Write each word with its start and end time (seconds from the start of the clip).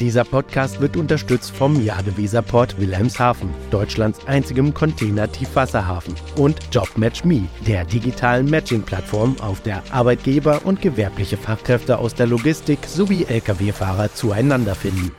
Dieser 0.00 0.24
Podcast 0.24 0.80
wird 0.82 0.96
unterstützt 0.96 1.56
vom 1.56 1.82
Jadeweserport 1.82 2.78
Wilhelmshaven, 2.78 3.48
Deutschlands 3.70 4.20
einzigem 4.26 4.74
Container-Tiefwasserhafen, 4.74 6.14
und 6.36 6.58
JobMatchMe, 6.70 7.48
der 7.66 7.84
digitalen 7.86 8.50
Matching-Plattform, 8.50 9.36
auf 9.40 9.62
der 9.62 9.82
Arbeitgeber 9.90 10.60
und 10.64 10.82
gewerbliche 10.82 11.38
Fachkräfte 11.38 11.98
aus 11.98 12.14
der 12.14 12.26
Logistik 12.26 12.80
sowie 12.86 13.24
Lkw-Fahrer 13.24 14.12
zueinander 14.12 14.74
finden. 14.74 15.12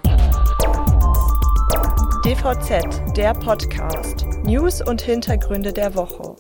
DVZ, 2.24 3.16
der 3.16 3.34
Podcast. 3.34 4.26
News 4.44 4.82
und 4.82 5.02
Hintergründe 5.02 5.74
der 5.74 5.96
Woche. 5.96 6.36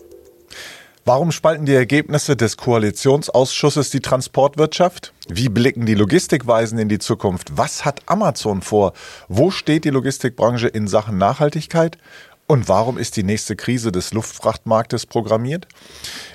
Warum 1.07 1.31
spalten 1.31 1.65
die 1.65 1.73
Ergebnisse 1.73 2.35
des 2.35 2.57
Koalitionsausschusses 2.57 3.91
die 3.91 4.01
Transportwirtschaft? 4.01 5.13
Wie 5.29 5.47
blicken 5.47 5.85
die 5.85 5.93
Logistikweisen 5.93 6.77
in 6.79 6.89
die 6.89 6.99
Zukunft? 6.99 7.55
Was 7.55 7.85
hat 7.85 8.01
Amazon 8.07 8.61
vor? 8.61 8.91
Wo 9.29 9.49
steht 9.49 9.85
die 9.85 9.89
Logistikbranche 9.89 10.67
in 10.67 10.85
Sachen 10.89 11.17
Nachhaltigkeit? 11.17 11.97
Und 12.45 12.67
warum 12.67 12.97
ist 12.97 13.15
die 13.15 13.23
nächste 13.23 13.55
Krise 13.55 13.93
des 13.93 14.11
Luftfrachtmarktes 14.11 15.05
programmiert? 15.05 15.69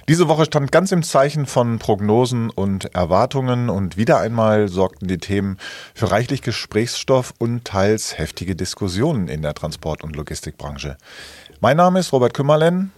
Diese 0.08 0.28
Woche 0.28 0.46
stand 0.46 0.72
ganz 0.72 0.90
im 0.90 1.02
Zeichen 1.02 1.44
von 1.44 1.78
Prognosen 1.78 2.48
und 2.48 2.94
Erwartungen 2.94 3.68
und 3.68 3.98
wieder 3.98 4.20
einmal 4.20 4.68
sorgten 4.68 5.06
die 5.06 5.18
Themen 5.18 5.58
für 5.94 6.10
reichlich 6.10 6.40
Gesprächsstoff 6.40 7.34
und 7.36 7.66
teils 7.66 8.16
heftige 8.16 8.56
Diskussionen 8.56 9.28
in 9.28 9.42
der 9.42 9.52
Transport- 9.52 10.02
und 10.02 10.16
Logistikbranche. 10.16 10.96
Mein 11.60 11.76
Name 11.76 12.00
ist 12.00 12.10
Robert 12.12 12.32
Kümmerlen. 12.32 12.90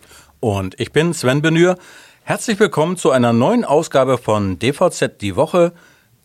Und 0.44 0.78
ich 0.78 0.92
bin 0.92 1.14
Sven 1.14 1.40
Benür. 1.40 1.78
Herzlich 2.22 2.60
willkommen 2.60 2.98
zu 2.98 3.10
einer 3.10 3.32
neuen 3.32 3.64
Ausgabe 3.64 4.18
von 4.18 4.58
DVZ 4.58 5.12
die 5.22 5.36
Woche, 5.36 5.72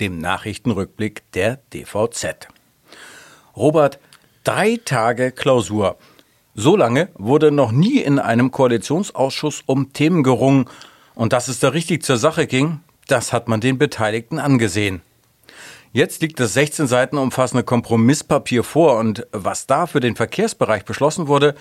dem 0.01 0.17
Nachrichtenrückblick 0.17 1.31
der 1.31 1.61
DVZ. 1.71 2.49
Robert, 3.55 3.97
drei 4.43 4.77
Tage 4.83 5.31
Klausur. 5.31 5.95
So 6.53 6.75
lange 6.75 7.07
wurde 7.13 7.49
noch 7.49 7.71
nie 7.71 7.99
in 7.99 8.19
einem 8.19 8.51
Koalitionsausschuss 8.51 9.63
um 9.65 9.93
Themen 9.93 10.21
gerungen. 10.21 10.65
Und 11.15 11.31
dass 11.31 11.47
es 11.47 11.61
da 11.61 11.69
richtig 11.69 12.03
zur 12.03 12.17
Sache 12.17 12.45
ging, 12.45 12.81
das 13.07 13.31
hat 13.31 13.47
man 13.47 13.61
den 13.61 13.77
Beteiligten 13.77 14.37
angesehen. 14.37 15.01
Jetzt 15.93 16.21
liegt 16.21 16.41
das 16.41 16.55
16 16.55 16.87
Seiten 16.87 17.17
umfassende 17.17 17.63
Kompromisspapier 17.63 18.65
vor 18.65 18.97
und 18.97 19.25
was 19.31 19.65
da 19.65 19.87
für 19.87 20.01
den 20.01 20.17
Verkehrsbereich 20.17 20.83
beschlossen 20.83 21.29
wurde, 21.29 21.55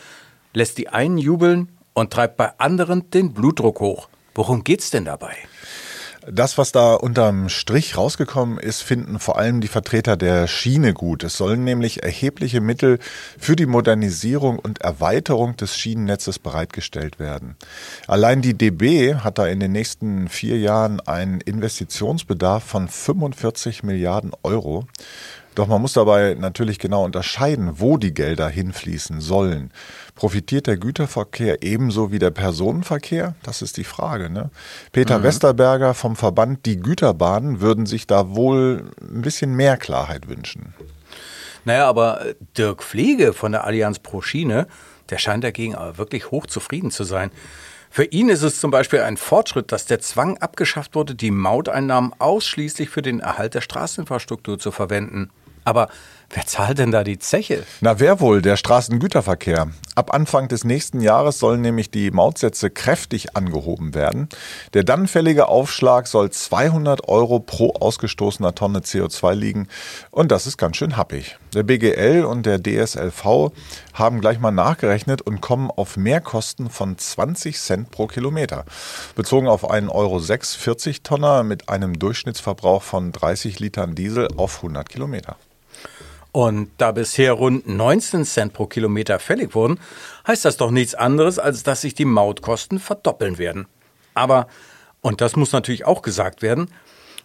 lässt 0.54 0.78
die 0.78 0.88
einen 0.88 1.18
jubeln 1.18 1.77
und 1.98 2.12
treibt 2.12 2.36
bei 2.36 2.52
anderen 2.58 3.10
den 3.10 3.32
Blutdruck 3.32 3.80
hoch. 3.80 4.08
Worum 4.34 4.64
geht's 4.64 4.90
denn 4.90 5.04
dabei? 5.04 5.34
Das, 6.30 6.58
was 6.58 6.72
da 6.72 6.94
unterm 6.94 7.48
Strich 7.48 7.96
rausgekommen 7.96 8.58
ist, 8.58 8.82
finden 8.82 9.18
vor 9.18 9.38
allem 9.38 9.62
die 9.62 9.68
Vertreter 9.68 10.16
der 10.16 10.46
Schiene 10.46 10.92
gut. 10.92 11.24
Es 11.24 11.38
sollen 11.38 11.64
nämlich 11.64 12.02
erhebliche 12.02 12.60
Mittel 12.60 12.98
für 13.38 13.56
die 13.56 13.64
Modernisierung 13.64 14.58
und 14.58 14.82
Erweiterung 14.82 15.56
des 15.56 15.76
Schienennetzes 15.76 16.38
bereitgestellt 16.38 17.18
werden. 17.18 17.56
Allein 18.06 18.42
die 18.42 18.52
DB 18.52 19.14
hat 19.14 19.38
da 19.38 19.46
in 19.46 19.58
den 19.58 19.72
nächsten 19.72 20.28
vier 20.28 20.58
Jahren 20.58 21.00
einen 21.00 21.40
Investitionsbedarf 21.40 22.62
von 22.62 22.88
45 22.88 23.82
Milliarden 23.82 24.32
Euro. 24.42 24.86
Doch 25.58 25.66
man 25.66 25.82
muss 25.82 25.94
dabei 25.94 26.36
natürlich 26.38 26.78
genau 26.78 27.04
unterscheiden, 27.04 27.80
wo 27.80 27.96
die 27.96 28.14
Gelder 28.14 28.48
hinfließen 28.48 29.20
sollen. 29.20 29.72
Profitiert 30.14 30.68
der 30.68 30.76
Güterverkehr 30.76 31.64
ebenso 31.64 32.12
wie 32.12 32.20
der 32.20 32.30
Personenverkehr? 32.30 33.34
Das 33.42 33.60
ist 33.60 33.76
die 33.76 33.82
Frage. 33.82 34.30
Ne? 34.30 34.50
Peter 34.92 35.18
mhm. 35.18 35.24
Westerberger 35.24 35.94
vom 35.94 36.14
Verband 36.14 36.64
Die 36.64 36.78
Güterbahnen 36.78 37.60
würden 37.60 37.86
sich 37.86 38.06
da 38.06 38.36
wohl 38.36 38.84
ein 39.00 39.22
bisschen 39.22 39.56
mehr 39.56 39.76
Klarheit 39.76 40.28
wünschen. 40.28 40.74
Naja, 41.64 41.88
aber 41.88 42.24
Dirk 42.56 42.84
Pflege 42.84 43.32
von 43.32 43.50
der 43.50 43.64
Allianz 43.64 43.98
Pro 43.98 44.20
Schiene, 44.20 44.68
der 45.10 45.18
scheint 45.18 45.42
dagegen 45.42 45.74
aber 45.74 45.98
wirklich 45.98 46.30
hochzufrieden 46.30 46.92
zu 46.92 47.02
sein. 47.02 47.32
Für 47.90 48.04
ihn 48.04 48.28
ist 48.28 48.42
es 48.42 48.60
zum 48.60 48.70
Beispiel 48.70 49.00
ein 49.00 49.16
Fortschritt, 49.16 49.72
dass 49.72 49.86
der 49.86 49.98
Zwang 49.98 50.38
abgeschafft 50.38 50.94
wurde, 50.94 51.16
die 51.16 51.32
Mauteinnahmen 51.32 52.12
ausschließlich 52.20 52.90
für 52.90 53.02
den 53.02 53.18
Erhalt 53.18 53.54
der 53.54 53.60
Straßeninfrastruktur 53.60 54.60
zu 54.60 54.70
verwenden. 54.70 55.30
Aber 55.68 55.88
wer 56.30 56.46
zahlt 56.46 56.78
denn 56.78 56.92
da 56.92 57.04
die 57.04 57.18
Zeche? 57.18 57.62
Na, 57.82 58.00
wer 58.00 58.20
wohl? 58.20 58.40
Der 58.40 58.56
Straßengüterverkehr. 58.56 59.68
Ab 59.94 60.14
Anfang 60.14 60.48
des 60.48 60.64
nächsten 60.64 61.02
Jahres 61.02 61.38
sollen 61.38 61.60
nämlich 61.60 61.90
die 61.90 62.10
Mautsätze 62.10 62.70
kräftig 62.70 63.36
angehoben 63.36 63.94
werden. 63.94 64.30
Der 64.72 64.82
dann 64.82 65.08
fällige 65.08 65.48
Aufschlag 65.48 66.06
soll 66.06 66.30
200 66.30 67.06
Euro 67.06 67.38
pro 67.38 67.74
ausgestoßener 67.74 68.54
Tonne 68.54 68.78
CO2 68.78 69.34
liegen. 69.34 69.68
Und 70.10 70.32
das 70.32 70.46
ist 70.46 70.56
ganz 70.56 70.78
schön 70.78 70.96
happig. 70.96 71.36
Der 71.52 71.64
BGL 71.64 72.24
und 72.24 72.46
der 72.46 72.62
DSLV 72.62 73.52
haben 73.92 74.22
gleich 74.22 74.40
mal 74.40 74.52
nachgerechnet 74.52 75.20
und 75.20 75.42
kommen 75.42 75.70
auf 75.70 75.98
Mehrkosten 75.98 76.70
von 76.70 76.96
20 76.96 77.58
Cent 77.58 77.90
pro 77.90 78.06
Kilometer. 78.06 78.64
Bezogen 79.16 79.48
auf 79.48 79.68
einen 79.70 79.90
Euro 79.90 80.18
6 80.18 80.54
40 80.54 81.02
Tonner 81.02 81.42
mit 81.42 81.68
einem 81.68 81.98
Durchschnittsverbrauch 81.98 82.82
von 82.82 83.12
30 83.12 83.60
Litern 83.60 83.94
Diesel 83.94 84.28
auf 84.38 84.56
100 84.56 84.88
Kilometer. 84.88 85.36
Und 86.32 86.70
da 86.78 86.92
bisher 86.92 87.32
rund 87.32 87.66
19 87.66 88.24
Cent 88.24 88.52
pro 88.52 88.66
Kilometer 88.66 89.18
fällig 89.18 89.54
wurden, 89.54 89.80
heißt 90.26 90.44
das 90.44 90.56
doch 90.56 90.70
nichts 90.70 90.94
anderes, 90.94 91.38
als 91.38 91.62
dass 91.62 91.80
sich 91.80 91.94
die 91.94 92.04
Mautkosten 92.04 92.78
verdoppeln 92.78 93.38
werden. 93.38 93.66
Aber, 94.14 94.46
und 95.00 95.20
das 95.20 95.36
muss 95.36 95.52
natürlich 95.52 95.86
auch 95.86 96.02
gesagt 96.02 96.42
werden, 96.42 96.70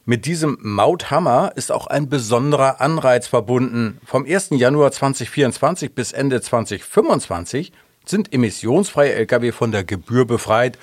mit 0.06 0.26
diesem 0.26 0.58
Mauthammer 0.62 1.54
ist 1.56 1.72
auch 1.72 1.88
ein 1.88 2.10
besonderer 2.10 2.82
Anreiz 2.82 3.28
verbunden. 3.28 4.02
Vom 4.06 4.26
1. 4.26 4.50
Januar 4.52 4.92
2024 4.92 5.96
bis 5.96 6.12
Ende 6.12 6.42
2025 6.42 7.72
sind 8.06 8.34
emissionsfreie 8.34 9.14
Lkw 9.14 9.54
von 9.54 9.72
der 9.72 9.86
Gebühr 9.86 10.26
befreit 10.26 10.78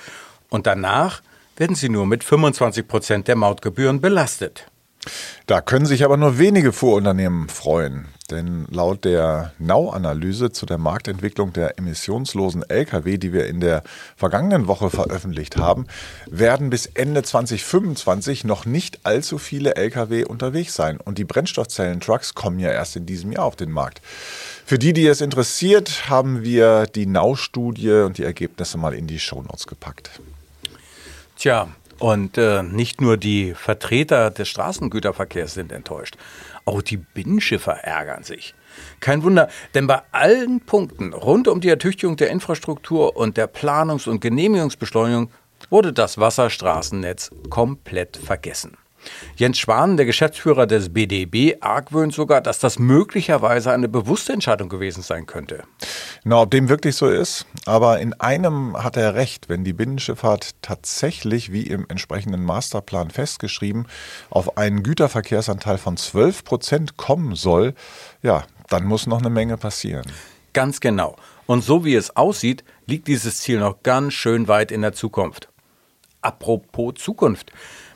und 0.48 0.66
danach 0.66 1.20
werden 1.58 1.76
sie 1.76 1.90
nur 1.90 2.06
mit 2.06 2.24
25 2.24 2.88
Prozent 2.88 3.28
der 3.28 3.36
Mautgebühren 3.36 4.00
belastet. 4.00 4.69
Da 5.46 5.60
können 5.60 5.86
sich 5.86 6.04
aber 6.04 6.16
nur 6.16 6.38
wenige 6.38 6.72
Fuhrunternehmen 6.72 7.48
freuen. 7.48 8.08
Denn 8.30 8.66
laut 8.70 9.04
der 9.04 9.52
Now-Analyse 9.58 10.52
zu 10.52 10.66
der 10.66 10.78
Marktentwicklung 10.78 11.52
der 11.52 11.78
emissionslosen 11.78 12.62
Lkw, 12.68 13.18
die 13.18 13.32
wir 13.32 13.46
in 13.46 13.60
der 13.60 13.82
vergangenen 14.16 14.68
Woche 14.68 14.90
veröffentlicht 14.90 15.56
haben, 15.56 15.86
werden 16.30 16.70
bis 16.70 16.86
Ende 16.86 17.22
2025 17.22 18.44
noch 18.44 18.66
nicht 18.66 19.00
allzu 19.04 19.38
viele 19.38 19.74
Lkw 19.74 20.24
unterwegs 20.24 20.74
sein. 20.74 20.98
Und 20.98 21.18
die 21.18 21.24
Brennstoffzellen-Trucks 21.24 22.34
kommen 22.34 22.60
ja 22.60 22.70
erst 22.70 22.94
in 22.96 23.06
diesem 23.06 23.32
Jahr 23.32 23.44
auf 23.44 23.56
den 23.56 23.72
Markt. 23.72 24.00
Für 24.64 24.78
die, 24.78 24.92
die 24.92 25.06
es 25.06 25.20
interessiert, 25.20 26.08
haben 26.08 26.44
wir 26.44 26.86
die 26.86 27.06
Now-Studie 27.06 27.90
und 27.90 28.18
die 28.18 28.24
Ergebnisse 28.24 28.78
mal 28.78 28.94
in 28.94 29.08
die 29.08 29.18
Shownotes 29.18 29.66
gepackt. 29.66 30.20
Tja, 31.36 31.68
und 32.00 32.36
äh, 32.38 32.62
nicht 32.62 33.00
nur 33.00 33.16
die 33.16 33.54
Vertreter 33.54 34.30
des 34.30 34.48
Straßengüterverkehrs 34.48 35.54
sind 35.54 35.70
enttäuscht, 35.70 36.16
auch 36.64 36.82
die 36.82 36.96
Binnenschiffer 36.96 37.72
ärgern 37.72 38.24
sich. 38.24 38.54
Kein 39.00 39.22
Wunder, 39.22 39.48
denn 39.74 39.86
bei 39.86 40.02
allen 40.10 40.60
Punkten 40.60 41.12
rund 41.12 41.46
um 41.46 41.60
die 41.60 41.68
Ertüchtigung 41.68 42.16
der 42.16 42.30
Infrastruktur 42.30 43.16
und 43.16 43.36
der 43.36 43.46
Planungs- 43.46 44.08
und 44.08 44.20
Genehmigungsbeschleunigung 44.20 45.30
wurde 45.68 45.92
das 45.92 46.18
Wasserstraßennetz 46.18 47.30
komplett 47.50 48.16
vergessen. 48.16 48.76
Jens 49.36 49.58
Schwan, 49.58 49.96
der 49.96 50.06
Geschäftsführer 50.06 50.66
des 50.66 50.92
BDB, 50.92 51.56
argwöhnt 51.60 52.12
sogar, 52.12 52.40
dass 52.40 52.58
das 52.58 52.78
möglicherweise 52.78 53.72
eine 53.72 53.88
bewusste 53.88 54.32
Entscheidung 54.32 54.68
gewesen 54.68 55.02
sein 55.02 55.26
könnte. 55.26 55.64
Na, 56.24 56.42
ob 56.42 56.50
dem 56.50 56.68
wirklich 56.68 56.96
so 56.96 57.08
ist, 57.08 57.46
aber 57.66 58.00
in 58.00 58.14
einem 58.14 58.76
hat 58.82 58.96
er 58.96 59.14
recht, 59.14 59.48
wenn 59.48 59.64
die 59.64 59.72
Binnenschifffahrt 59.72 60.54
tatsächlich, 60.62 61.52
wie 61.52 61.62
im 61.62 61.86
entsprechenden 61.88 62.44
Masterplan 62.44 63.10
festgeschrieben, 63.10 63.86
auf 64.28 64.56
einen 64.56 64.82
Güterverkehrsanteil 64.82 65.78
von 65.78 65.96
12 65.96 66.44
Prozent 66.44 66.96
kommen 66.96 67.34
soll, 67.34 67.74
ja, 68.22 68.44
dann 68.68 68.84
muss 68.84 69.06
noch 69.06 69.20
eine 69.20 69.30
Menge 69.30 69.56
passieren. 69.56 70.06
Ganz 70.52 70.80
genau. 70.80 71.16
Und 71.46 71.64
so 71.64 71.84
wie 71.84 71.94
es 71.94 72.16
aussieht, 72.16 72.64
liegt 72.86 73.08
dieses 73.08 73.38
Ziel 73.38 73.60
noch 73.60 73.82
ganz 73.82 74.14
schön 74.14 74.48
weit 74.48 74.70
in 74.70 74.82
der 74.82 74.92
Zukunft. 74.92 75.48
Apropos 76.22 76.94
Zukunft. 76.94 77.52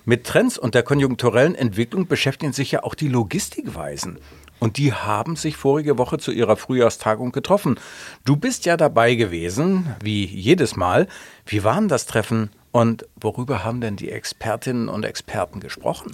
Mit 0.06 0.24
Trends 0.24 0.58
und 0.58 0.74
der 0.74 0.82
konjunkturellen 0.82 1.54
Entwicklung 1.54 2.06
beschäftigen 2.06 2.52
sich 2.52 2.72
ja 2.72 2.82
auch 2.82 2.94
die 2.94 3.08
Logistikweisen. 3.08 4.18
Und 4.58 4.76
die 4.76 4.92
haben 4.92 5.34
sich 5.34 5.56
vorige 5.56 5.96
Woche 5.96 6.18
zu 6.18 6.30
ihrer 6.30 6.56
Frühjahrstagung 6.56 7.32
getroffen. 7.32 7.80
Du 8.24 8.36
bist 8.36 8.66
ja 8.66 8.76
dabei 8.76 9.14
gewesen, 9.14 9.94
wie 10.02 10.26
jedes 10.26 10.76
Mal. 10.76 11.06
Wie 11.46 11.64
war 11.64 11.76
denn 11.76 11.88
das 11.88 12.04
Treffen 12.04 12.50
und 12.70 13.06
worüber 13.16 13.64
haben 13.64 13.80
denn 13.80 13.96
die 13.96 14.10
Expertinnen 14.10 14.88
und 14.90 15.04
Experten 15.04 15.60
gesprochen? 15.60 16.12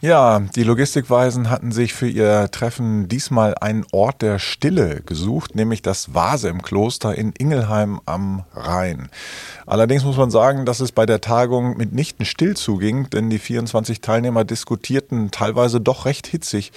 Ja, 0.00 0.38
die 0.38 0.62
Logistikweisen 0.62 1.50
hatten 1.50 1.72
sich 1.72 1.92
für 1.92 2.06
ihr 2.06 2.52
Treffen 2.52 3.08
diesmal 3.08 3.56
einen 3.56 3.84
Ort 3.90 4.22
der 4.22 4.38
Stille 4.38 5.02
gesucht, 5.04 5.56
nämlich 5.56 5.82
das 5.82 6.14
Vase 6.14 6.48
im 6.48 6.62
Kloster 6.62 7.18
in 7.18 7.32
Ingelheim 7.32 8.00
am 8.06 8.44
Rhein. 8.54 9.08
Allerdings 9.66 10.04
muss 10.04 10.16
man 10.16 10.30
sagen, 10.30 10.66
dass 10.66 10.78
es 10.78 10.92
bei 10.92 11.04
der 11.04 11.20
Tagung 11.20 11.76
mitnichten 11.76 12.24
still 12.26 12.56
zuging, 12.56 13.10
denn 13.10 13.28
die 13.28 13.40
24 13.40 14.00
Teilnehmer 14.00 14.44
diskutierten 14.44 15.32
teilweise 15.32 15.80
doch 15.80 16.06
recht 16.06 16.28
hitzig 16.28 16.70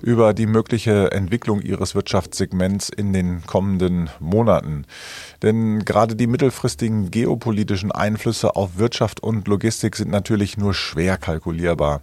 über 0.00 0.32
die 0.32 0.46
mögliche 0.46 1.10
Entwicklung 1.10 1.60
ihres 1.60 1.96
Wirtschaftssegments 1.96 2.90
in 2.90 3.12
den 3.12 3.44
kommenden 3.44 4.08
Monaten. 4.20 4.86
Denn 5.42 5.84
gerade 5.84 6.14
die 6.14 6.28
mittelfristigen 6.28 7.10
geopolitischen 7.10 7.90
Einflüsse 7.90 8.54
auf 8.54 8.78
Wirtschaft 8.78 9.20
und 9.20 9.48
Logistik 9.48 9.96
sind 9.96 10.12
natürlich 10.12 10.56
nur 10.56 10.74
schwer 10.74 11.16
kalkulierbar. 11.16 12.02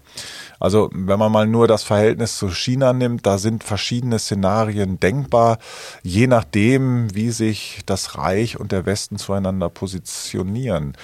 Also 0.65 0.89
wenn 0.91 1.19
man 1.19 1.31
mal 1.31 1.45
nur 1.45 1.67
das 1.67 1.83
Verhältnis 1.83 2.39
zu 2.39 2.49
China 2.49 2.91
nimmt, 2.91 3.27
da 3.27 3.37
sind 3.37 3.63
verschiedene 3.63 4.17
Szenarien 4.17 4.99
denkbar, 4.99 5.59
je 6.01 6.25
nachdem, 6.25 7.13
wie 7.13 7.29
sich 7.29 7.83
das 7.85 8.17
Reich 8.17 8.59
und 8.59 8.71
der 8.71 8.87
Westen 8.87 9.17
zueinander 9.17 9.69
positionieren. 9.69 10.97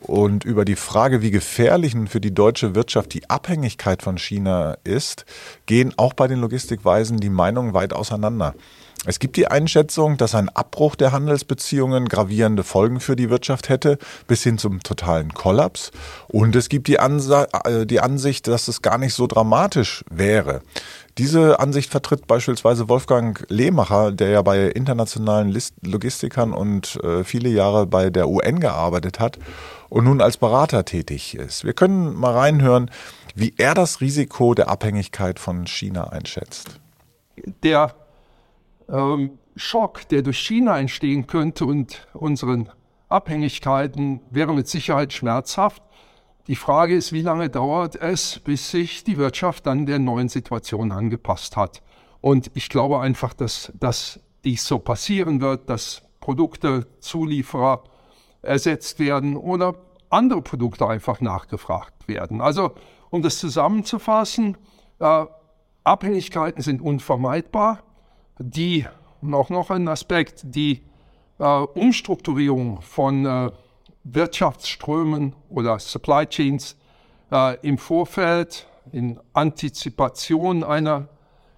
Und 0.00 0.44
über 0.44 0.64
die 0.64 0.74
Frage, 0.74 1.22
wie 1.22 1.30
gefährlich 1.30 1.94
für 2.08 2.20
die 2.20 2.34
deutsche 2.34 2.74
Wirtschaft 2.74 3.14
die 3.14 3.30
Abhängigkeit 3.30 4.02
von 4.02 4.18
China 4.18 4.76
ist, 4.82 5.24
gehen 5.66 5.94
auch 5.96 6.12
bei 6.12 6.26
den 6.26 6.40
Logistikweisen 6.40 7.18
die 7.18 7.30
Meinungen 7.30 7.74
weit 7.74 7.92
auseinander. 7.92 8.56
Es 9.04 9.18
gibt 9.18 9.36
die 9.36 9.46
Einschätzung, 9.46 10.16
dass 10.16 10.34
ein 10.34 10.48
Abbruch 10.48 10.96
der 10.96 11.12
Handelsbeziehungen 11.12 12.08
gravierende 12.08 12.64
Folgen 12.64 13.00
für 13.00 13.14
die 13.14 13.30
Wirtschaft 13.30 13.68
hätte, 13.68 13.98
bis 14.26 14.42
hin 14.42 14.58
zum 14.58 14.82
totalen 14.82 15.32
Kollaps. 15.34 15.92
Und 16.28 16.56
es 16.56 16.68
gibt 16.68 16.88
die, 16.88 16.98
Ansa 16.98 17.46
äh, 17.64 17.86
die 17.86 18.00
Ansicht, 18.00 18.48
dass 18.48 18.68
es 18.68 18.82
gar 18.82 18.98
nicht 18.98 19.14
so 19.14 19.26
dramatisch 19.26 20.04
wäre. 20.10 20.62
Diese 21.18 21.60
Ansicht 21.60 21.90
vertritt 21.90 22.26
beispielsweise 22.26 22.88
Wolfgang 22.88 23.44
Lehmacher, 23.48 24.12
der 24.12 24.30
ja 24.30 24.42
bei 24.42 24.66
internationalen 24.66 25.56
Logistikern 25.82 26.52
und 26.52 26.98
äh, 27.02 27.24
viele 27.24 27.48
Jahre 27.48 27.86
bei 27.86 28.10
der 28.10 28.28
UN 28.28 28.60
gearbeitet 28.60 29.20
hat 29.20 29.38
und 29.88 30.04
nun 30.04 30.20
als 30.20 30.36
Berater 30.36 30.84
tätig 30.84 31.34
ist. 31.36 31.64
Wir 31.64 31.72
können 31.72 32.14
mal 32.14 32.34
reinhören, 32.34 32.90
wie 33.34 33.54
er 33.56 33.74
das 33.74 34.00
Risiko 34.00 34.54
der 34.54 34.68
Abhängigkeit 34.68 35.38
von 35.38 35.66
China 35.66 36.08
einschätzt. 36.08 36.80
Der 37.62 37.94
ähm, 38.88 39.38
Schock, 39.56 40.08
der 40.08 40.22
durch 40.22 40.38
China 40.38 40.78
entstehen 40.78 41.26
könnte 41.26 41.64
und 41.64 42.06
unseren 42.12 42.70
Abhängigkeiten, 43.08 44.20
wäre 44.30 44.54
mit 44.54 44.68
Sicherheit 44.68 45.12
schmerzhaft. 45.12 45.82
Die 46.46 46.56
Frage 46.56 46.94
ist, 46.94 47.12
wie 47.12 47.22
lange 47.22 47.48
dauert 47.50 47.96
es, 47.96 48.38
bis 48.40 48.70
sich 48.70 49.02
die 49.02 49.16
Wirtschaft 49.16 49.66
dann 49.66 49.86
der 49.86 49.98
neuen 49.98 50.28
Situation 50.28 50.92
angepasst 50.92 51.56
hat. 51.56 51.82
Und 52.20 52.50
ich 52.54 52.68
glaube 52.68 53.00
einfach, 53.00 53.34
dass, 53.34 53.72
dass 53.78 54.20
dies 54.44 54.64
so 54.64 54.78
passieren 54.78 55.40
wird, 55.40 55.68
dass 55.68 56.02
Produkte, 56.20 56.86
Zulieferer 57.00 57.84
ersetzt 58.42 58.98
werden 58.98 59.36
oder 59.36 59.74
andere 60.10 60.42
Produkte 60.42 60.86
einfach 60.86 61.20
nachgefragt 61.20 62.08
werden. 62.08 62.40
Also, 62.40 62.72
um 63.10 63.22
das 63.22 63.38
zusammenzufassen, 63.38 64.56
äh, 64.98 65.24
Abhängigkeiten 65.84 66.62
sind 66.62 66.80
unvermeidbar 66.80 67.82
die, 68.38 68.86
noch, 69.20 69.50
noch 69.50 69.70
ein 69.70 69.88
Aspekt, 69.88 70.42
die 70.44 70.82
äh, 71.38 71.44
Umstrukturierung 71.44 72.80
von 72.82 73.26
äh, 73.26 73.50
Wirtschaftsströmen 74.04 75.34
oder 75.48 75.78
Supply 75.78 76.26
Chains 76.26 76.76
äh, 77.32 77.58
im 77.66 77.78
Vorfeld, 77.78 78.66
in 78.92 79.18
Antizipation 79.32 80.62
einer 80.62 81.08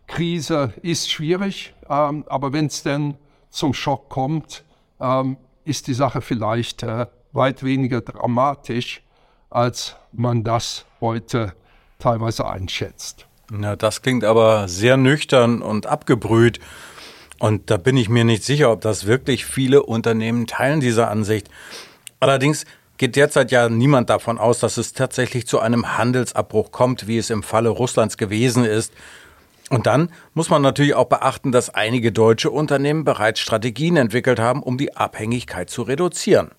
Krise 0.07 0.73
ist 0.83 1.11
schwierig, 1.11 1.75
ähm, 1.89 2.25
aber 2.29 2.53
wenn 2.53 2.67
es 2.67 2.83
denn 2.83 3.17
zum 3.51 3.75
Schock 3.75 4.09
kommt, 4.09 4.65
ähm, 5.01 5.37
ist 5.65 5.87
die 5.87 5.95
Sache 5.95 6.23
vielleicht 6.23 6.83
äh, 6.83 7.07
weit 7.33 7.63
weniger 7.63 8.01
dramatisch, 8.01 9.03
als 9.51 9.97
man 10.13 10.45
das 10.45 10.87
heute 11.01 11.55
teilweise 11.99 12.49
einschätzt. 12.49 13.28
Na, 13.51 13.77
das 13.77 14.03
klingt 14.03 14.25
aber 14.25 14.69
sehr 14.69 14.97
nüchtern 14.97 15.63
und 15.63 15.87
abgebrüht. 15.87 16.61
Und 17.39 17.71
da 17.71 17.77
bin 17.77 17.97
ich 17.97 18.09
mir 18.09 18.25
nicht 18.25 18.45
sicher, 18.45 18.71
ob 18.71 18.83
das 18.83 19.07
wirklich 19.07 19.47
viele 19.47 19.83
Unternehmen 19.85 20.47
teilen, 20.47 20.81
diese 20.81 21.09
Ansicht. 21.09 21.49
Allerdings 22.21 22.67
geht 22.99 23.17
derzeit 23.17 23.51
ja 23.51 23.69
niemand 23.69 24.11
davon 24.11 24.39
aus, 24.39 24.59
dass 24.59 24.77
es 24.77 24.93
tatsächlich 24.93 25.47
zu 25.47 25.61
einem 25.61 25.97
Handelsabbruch 25.97 26.73
kommt, 26.73 27.07
wie 27.07 27.17
es 27.17 27.31
im 27.31 27.43
Falle 27.43 27.71
Russlands 27.71 28.19
gewesen 28.19 28.65
ist. 28.65 28.93
Und 29.71 29.87
dann 29.87 30.11
muss 30.35 30.51
man 30.51 30.63
natürlich 30.63 30.95
auch 30.95 31.07
beachten, 31.07 31.53
dass 31.53 31.71
einige 31.71 32.11
deutsche 32.13 32.51
Unternehmen 32.51 33.05
bereits 33.05 33.41
Strategien 33.41 33.97
entwickelt 33.97 34.41
haben, 34.41 34.63
um 34.63 34.77
die 34.77 34.97
Abhängigkeit 34.97 35.71
zu 35.71 35.83
reduzieren. 35.83 36.51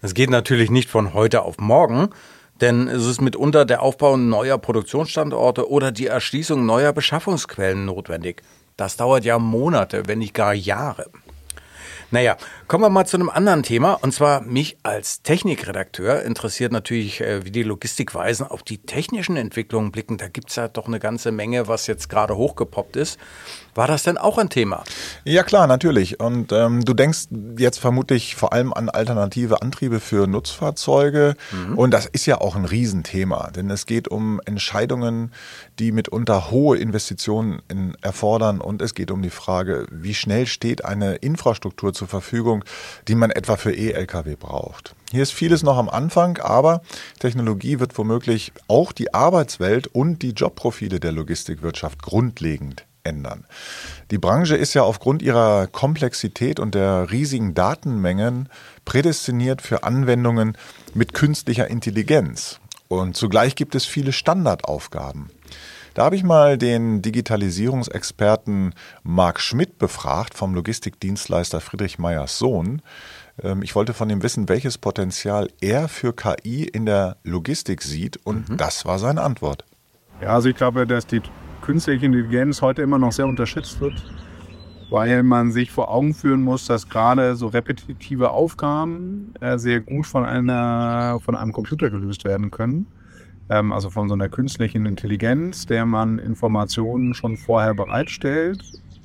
Es 0.00 0.14
geht 0.14 0.30
natürlich 0.30 0.70
nicht 0.70 0.88
von 0.88 1.14
heute 1.14 1.42
auf 1.42 1.58
morgen, 1.58 2.08
denn 2.62 2.88
es 2.88 3.04
ist 3.04 3.20
mitunter 3.20 3.64
der 3.64 3.82
Aufbau 3.82 4.16
neuer 4.16 4.56
Produktionsstandorte 4.56 5.68
oder 5.68 5.92
die 5.92 6.06
Erschließung 6.06 6.64
neuer 6.64 6.92
Beschaffungsquellen 6.92 7.84
notwendig. 7.84 8.42
Das 8.76 8.96
dauert 8.96 9.24
ja 9.24 9.38
Monate, 9.38 10.04
wenn 10.06 10.20
nicht 10.20 10.32
gar 10.32 10.54
Jahre. 10.54 11.10
Naja, 12.12 12.36
kommen 12.68 12.84
wir 12.84 12.90
mal 12.90 13.06
zu 13.06 13.16
einem 13.16 13.30
anderen 13.30 13.62
Thema. 13.62 13.94
Und 13.94 14.12
zwar 14.12 14.42
mich 14.42 14.76
als 14.82 15.22
Technikredakteur 15.22 16.22
interessiert 16.22 16.70
natürlich, 16.70 17.22
äh, 17.22 17.44
wie 17.46 17.50
die 17.50 17.62
Logistikweisen 17.62 18.46
auf 18.46 18.62
die 18.62 18.78
technischen 18.78 19.36
Entwicklungen 19.36 19.92
blicken. 19.92 20.18
Da 20.18 20.28
gibt 20.28 20.50
es 20.50 20.56
ja 20.56 20.68
doch 20.68 20.86
eine 20.86 21.00
ganze 21.00 21.32
Menge, 21.32 21.68
was 21.68 21.86
jetzt 21.86 22.10
gerade 22.10 22.36
hochgepoppt 22.36 22.96
ist. 22.96 23.18
War 23.74 23.86
das 23.86 24.02
denn 24.02 24.18
auch 24.18 24.36
ein 24.36 24.50
Thema? 24.50 24.84
Ja 25.24 25.42
klar, 25.42 25.66
natürlich. 25.66 26.20
Und 26.20 26.52
ähm, 26.52 26.84
du 26.84 26.92
denkst 26.92 27.28
jetzt 27.56 27.78
vermutlich 27.78 28.36
vor 28.36 28.52
allem 28.52 28.72
an 28.72 28.90
alternative 28.90 29.62
Antriebe 29.62 29.98
für 29.98 30.26
Nutzfahrzeuge. 30.26 31.36
Mhm. 31.52 31.78
Und 31.78 31.90
das 31.92 32.06
ist 32.06 32.26
ja 32.26 32.40
auch 32.40 32.54
ein 32.54 32.66
Riesenthema, 32.66 33.50
denn 33.50 33.70
es 33.70 33.86
geht 33.86 34.08
um 34.08 34.40
Entscheidungen, 34.44 35.32
die 35.78 35.90
mitunter 35.92 36.50
hohe 36.50 36.76
Investitionen 36.76 37.62
in, 37.68 37.96
erfordern. 38.02 38.60
Und 38.60 38.82
es 38.82 38.94
geht 38.94 39.10
um 39.10 39.22
die 39.22 39.30
Frage, 39.30 39.86
wie 39.90 40.14
schnell 40.14 40.46
steht 40.46 40.84
eine 40.84 41.14
Infrastruktur 41.16 41.94
zur 41.94 42.08
Verfügung, 42.08 42.64
die 43.08 43.14
man 43.14 43.30
etwa 43.30 43.56
für 43.56 43.72
E-Lkw 43.72 44.36
braucht. 44.36 44.94
Hier 45.10 45.22
ist 45.22 45.32
vieles 45.32 45.62
noch 45.62 45.78
am 45.78 45.88
Anfang, 45.88 46.38
aber 46.38 46.82
Technologie 47.20 47.80
wird 47.80 47.96
womöglich 47.96 48.52
auch 48.68 48.92
die 48.92 49.14
Arbeitswelt 49.14 49.86
und 49.86 50.22
die 50.22 50.30
Jobprofile 50.30 51.00
der 51.00 51.12
Logistikwirtschaft 51.12 52.02
grundlegend 52.02 52.86
ändern. 53.04 53.44
Die 54.10 54.18
Branche 54.18 54.56
ist 54.56 54.74
ja 54.74 54.82
aufgrund 54.82 55.22
ihrer 55.22 55.66
Komplexität 55.66 56.60
und 56.60 56.74
der 56.74 57.10
riesigen 57.10 57.54
Datenmengen 57.54 58.48
prädestiniert 58.84 59.62
für 59.62 59.84
Anwendungen 59.84 60.56
mit 60.94 61.14
künstlicher 61.14 61.68
Intelligenz. 61.68 62.60
Und 62.88 63.16
zugleich 63.16 63.54
gibt 63.54 63.74
es 63.74 63.86
viele 63.86 64.12
Standardaufgaben. 64.12 65.30
Da 65.94 66.04
habe 66.04 66.16
ich 66.16 66.22
mal 66.22 66.56
den 66.56 67.02
Digitalisierungsexperten 67.02 68.74
Marc 69.02 69.40
Schmidt 69.40 69.78
befragt 69.78 70.34
vom 70.34 70.54
Logistikdienstleister 70.54 71.60
Friedrich 71.60 71.98
Meyers 71.98 72.38
Sohn. 72.38 72.80
Ähm, 73.42 73.62
ich 73.62 73.74
wollte 73.74 73.92
von 73.92 74.08
ihm 74.08 74.22
wissen, 74.22 74.48
welches 74.48 74.78
Potenzial 74.78 75.50
er 75.60 75.88
für 75.88 76.14
KI 76.14 76.64
in 76.64 76.86
der 76.86 77.16
Logistik 77.24 77.82
sieht 77.82 78.18
und 78.24 78.48
mhm. 78.48 78.56
das 78.56 78.86
war 78.86 78.98
seine 78.98 79.22
Antwort. 79.22 79.64
Ja, 80.20 80.34
also 80.34 80.48
ich 80.48 80.56
glaube, 80.56 80.86
dass 80.86 81.06
die 81.06 81.20
künstliche 81.62 82.04
Intelligenz 82.04 82.60
heute 82.60 82.82
immer 82.82 82.98
noch 82.98 83.12
sehr 83.12 83.26
unterschätzt 83.26 83.80
wird, 83.80 83.94
weil 84.90 85.22
man 85.22 85.52
sich 85.52 85.70
vor 85.70 85.90
Augen 85.90 86.12
führen 86.12 86.42
muss, 86.42 86.66
dass 86.66 86.88
gerade 86.88 87.34
so 87.36 87.46
repetitive 87.46 88.30
Aufgaben 88.30 89.32
äh, 89.40 89.56
sehr 89.56 89.80
gut 89.80 90.06
von, 90.06 90.26
einer, 90.26 91.18
von 91.24 91.34
einem 91.34 91.52
Computer 91.52 91.88
gelöst 91.88 92.24
werden 92.24 92.50
können. 92.50 92.86
Ähm, 93.48 93.72
also 93.72 93.88
von 93.88 94.08
so 94.08 94.14
einer 94.14 94.28
künstlichen 94.28 94.84
Intelligenz, 94.84 95.64
der 95.64 95.86
man 95.86 96.18
Informationen 96.18 97.14
schon 97.14 97.36
vorher 97.36 97.74
bereitstellt, 97.74 98.62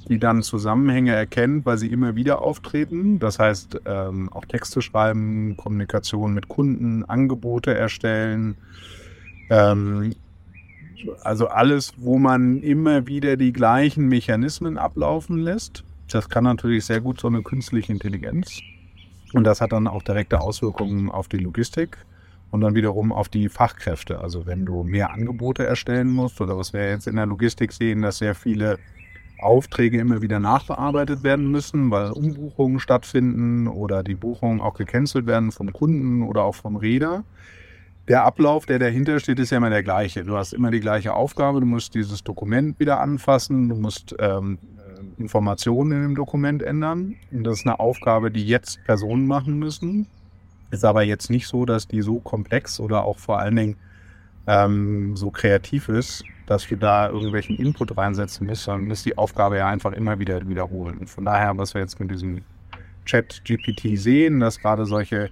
die 0.10 0.20
dann 0.20 0.42
Zusammenhänge 0.42 1.14
erkennt, 1.14 1.66
weil 1.66 1.78
sie 1.78 1.88
immer 1.88 2.16
wieder 2.16 2.42
auftreten. 2.42 3.20
Das 3.20 3.40
heißt, 3.40 3.82
ähm, 3.86 4.30
auch 4.34 4.46
Texte 4.46 4.82
schreiben, 4.82 5.56
Kommunikation 5.58 6.34
mit 6.34 6.48
Kunden, 6.48 7.06
Angebote 7.06 7.74
erstellen. 7.74 8.56
Ähm, 9.50 10.14
also 11.24 11.48
alles, 11.48 11.94
wo 11.98 12.18
man 12.18 12.62
immer 12.62 13.08
wieder 13.08 13.38
die 13.38 13.54
gleichen 13.54 14.08
Mechanismen 14.08 14.78
ablaufen 14.78 15.38
lässt. 15.38 15.84
Das 16.10 16.30
kann 16.30 16.44
natürlich 16.44 16.86
sehr 16.86 17.02
gut 17.02 17.20
so 17.20 17.28
eine 17.28 17.42
künstliche 17.42 17.92
Intelligenz. 17.92 18.62
Und 19.34 19.44
das 19.44 19.60
hat 19.62 19.74
dann 19.74 19.88
auch 19.88 20.04
direkte 20.04 20.40
Auswirkungen 20.40 21.10
auf 21.10 21.28
die 21.28 21.38
Logistik 21.38 21.98
und 22.52 22.62
dann 22.62 22.76
wiederum 22.76 23.12
auf 23.12 23.28
die 23.28 23.50
Fachkräfte. 23.50 24.20
Also 24.20 24.46
wenn 24.46 24.66
du 24.66 24.84
mehr 24.84 25.12
Angebote 25.12 25.66
erstellen 25.66 26.10
musst 26.10 26.40
oder 26.40 26.58
was 26.58 26.72
wir 26.74 26.90
jetzt 26.90 27.08
in 27.08 27.18
der 27.18 27.26
Logistik 27.26 27.74
sehen, 27.74 28.02
dass 28.02 28.20
sehr 28.20 28.36
viele 28.36 28.80
Aufträge 29.40 30.00
immer 30.00 30.22
wieder 30.22 30.40
nachbearbeitet 30.40 31.24
werden 31.24 31.52
müssen, 31.52 31.92
weil 31.92 32.12
Umbuchungen 32.12 32.80
stattfinden 32.80 33.68
oder 33.68 34.02
die 34.02 34.16
Buchungen 34.16 34.62
auch 34.62 34.74
gecancelt 34.76 35.28
werden 35.28 35.52
vom 35.52 35.74
Kunden 35.74 36.24
oder 36.24 36.44
auch 36.44 36.56
vom 36.56 36.76
Räder 36.78 37.24
der 38.08 38.24
Ablauf, 38.24 38.66
der 38.66 38.80
dahinter 38.80 39.20
steht, 39.20 39.40
ist 39.40 39.52
ja 39.52 39.58
immer 39.58 39.70
der 39.70 39.84
gleiche. 39.84 40.24
Du 40.24 40.38
hast 40.38 40.54
immer 40.54 40.72
die 40.72 40.80
gleiche 40.80 41.14
Aufgabe, 41.14 41.60
du 41.60 41.66
musst 41.66 41.94
dieses 41.94 42.24
Dokument 42.24 42.80
wieder 42.80 43.02
anfassen, 43.02 43.68
du 43.68 43.76
musst 43.76 44.16
ähm, 44.20 44.58
Informationen 45.18 45.92
in 45.92 46.02
dem 46.04 46.16
Dokument 46.16 46.64
ändern. 46.64 47.16
Und 47.32 47.44
das 47.44 47.60
ist 47.60 47.66
eine 47.66 47.80
Aufgabe, 47.80 48.32
die 48.32 48.46
jetzt 48.46 48.84
Personen 48.86 49.28
machen 49.28 49.60
müssen. 49.60 50.08
Ist 50.72 50.86
aber 50.86 51.04
jetzt 51.04 51.30
nicht 51.30 51.48
so, 51.48 51.66
dass 51.66 51.88
die 51.88 52.02
so 52.02 52.20
komplex 52.20 52.80
oder 52.80 53.04
auch 53.04 53.20
vor 53.20 53.40
allen 53.40 53.56
Dingen 53.56 53.76
ähm, 54.48 55.16
so 55.16 55.30
kreativ 55.30 55.90
ist, 55.90 56.24
dass 56.46 56.70
wir 56.70 56.78
da 56.78 57.10
irgendwelchen 57.10 57.58
Input 57.58 57.98
reinsetzen 57.98 58.48
müssen, 58.48 58.64
sondern 58.64 58.92
ist 58.92 59.06
die 59.06 59.18
Aufgabe 59.18 59.58
ja 59.58 59.68
einfach 59.68 59.92
immer 59.92 60.20
wieder 60.20 60.48
wiederholen. 60.48 60.98
Und 61.00 61.10
von 61.10 61.26
daher, 61.26 61.58
was 61.58 61.74
wir 61.74 61.82
jetzt 61.82 62.00
mit 62.00 62.12
diesem 62.12 62.42
Chat 63.06 63.44
GPT 63.46 63.98
sehen, 63.98 64.40
dass 64.40 64.60
gerade 64.60 64.86
solche 64.86 65.30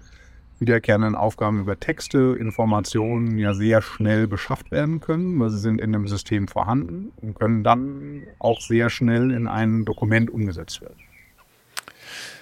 wiederkehrenden 0.59 1.15
Aufgaben 1.15 1.59
über 1.59 1.79
Texte, 1.79 2.35
Informationen 2.39 3.37
ja 3.37 3.53
sehr 3.53 3.81
schnell 3.81 4.27
beschafft 4.27 4.71
werden 4.71 5.01
können, 5.01 5.39
weil 5.39 5.49
sie 5.49 5.59
sind 5.59 5.81
in 5.81 5.91
dem 5.91 6.07
System 6.07 6.47
vorhanden 6.47 7.11
und 7.21 7.35
können 7.35 7.63
dann 7.63 8.23
auch 8.39 8.61
sehr 8.61 8.89
schnell 8.89 9.31
in 9.31 9.47
ein 9.47 9.85
Dokument 9.85 10.29
umgesetzt 10.29 10.81
werden. 10.81 10.99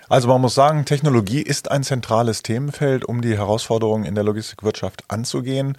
Also 0.09 0.27
man 0.27 0.41
muss 0.41 0.53
sagen, 0.53 0.85
Technologie 0.85 1.41
ist 1.41 1.71
ein 1.71 1.81
zentrales 1.83 2.43
Themenfeld, 2.43 3.05
um 3.05 3.21
die 3.21 3.37
Herausforderungen 3.37 4.03
in 4.05 4.15
der 4.15 4.23
Logistikwirtschaft 4.23 5.03
anzugehen. 5.07 5.77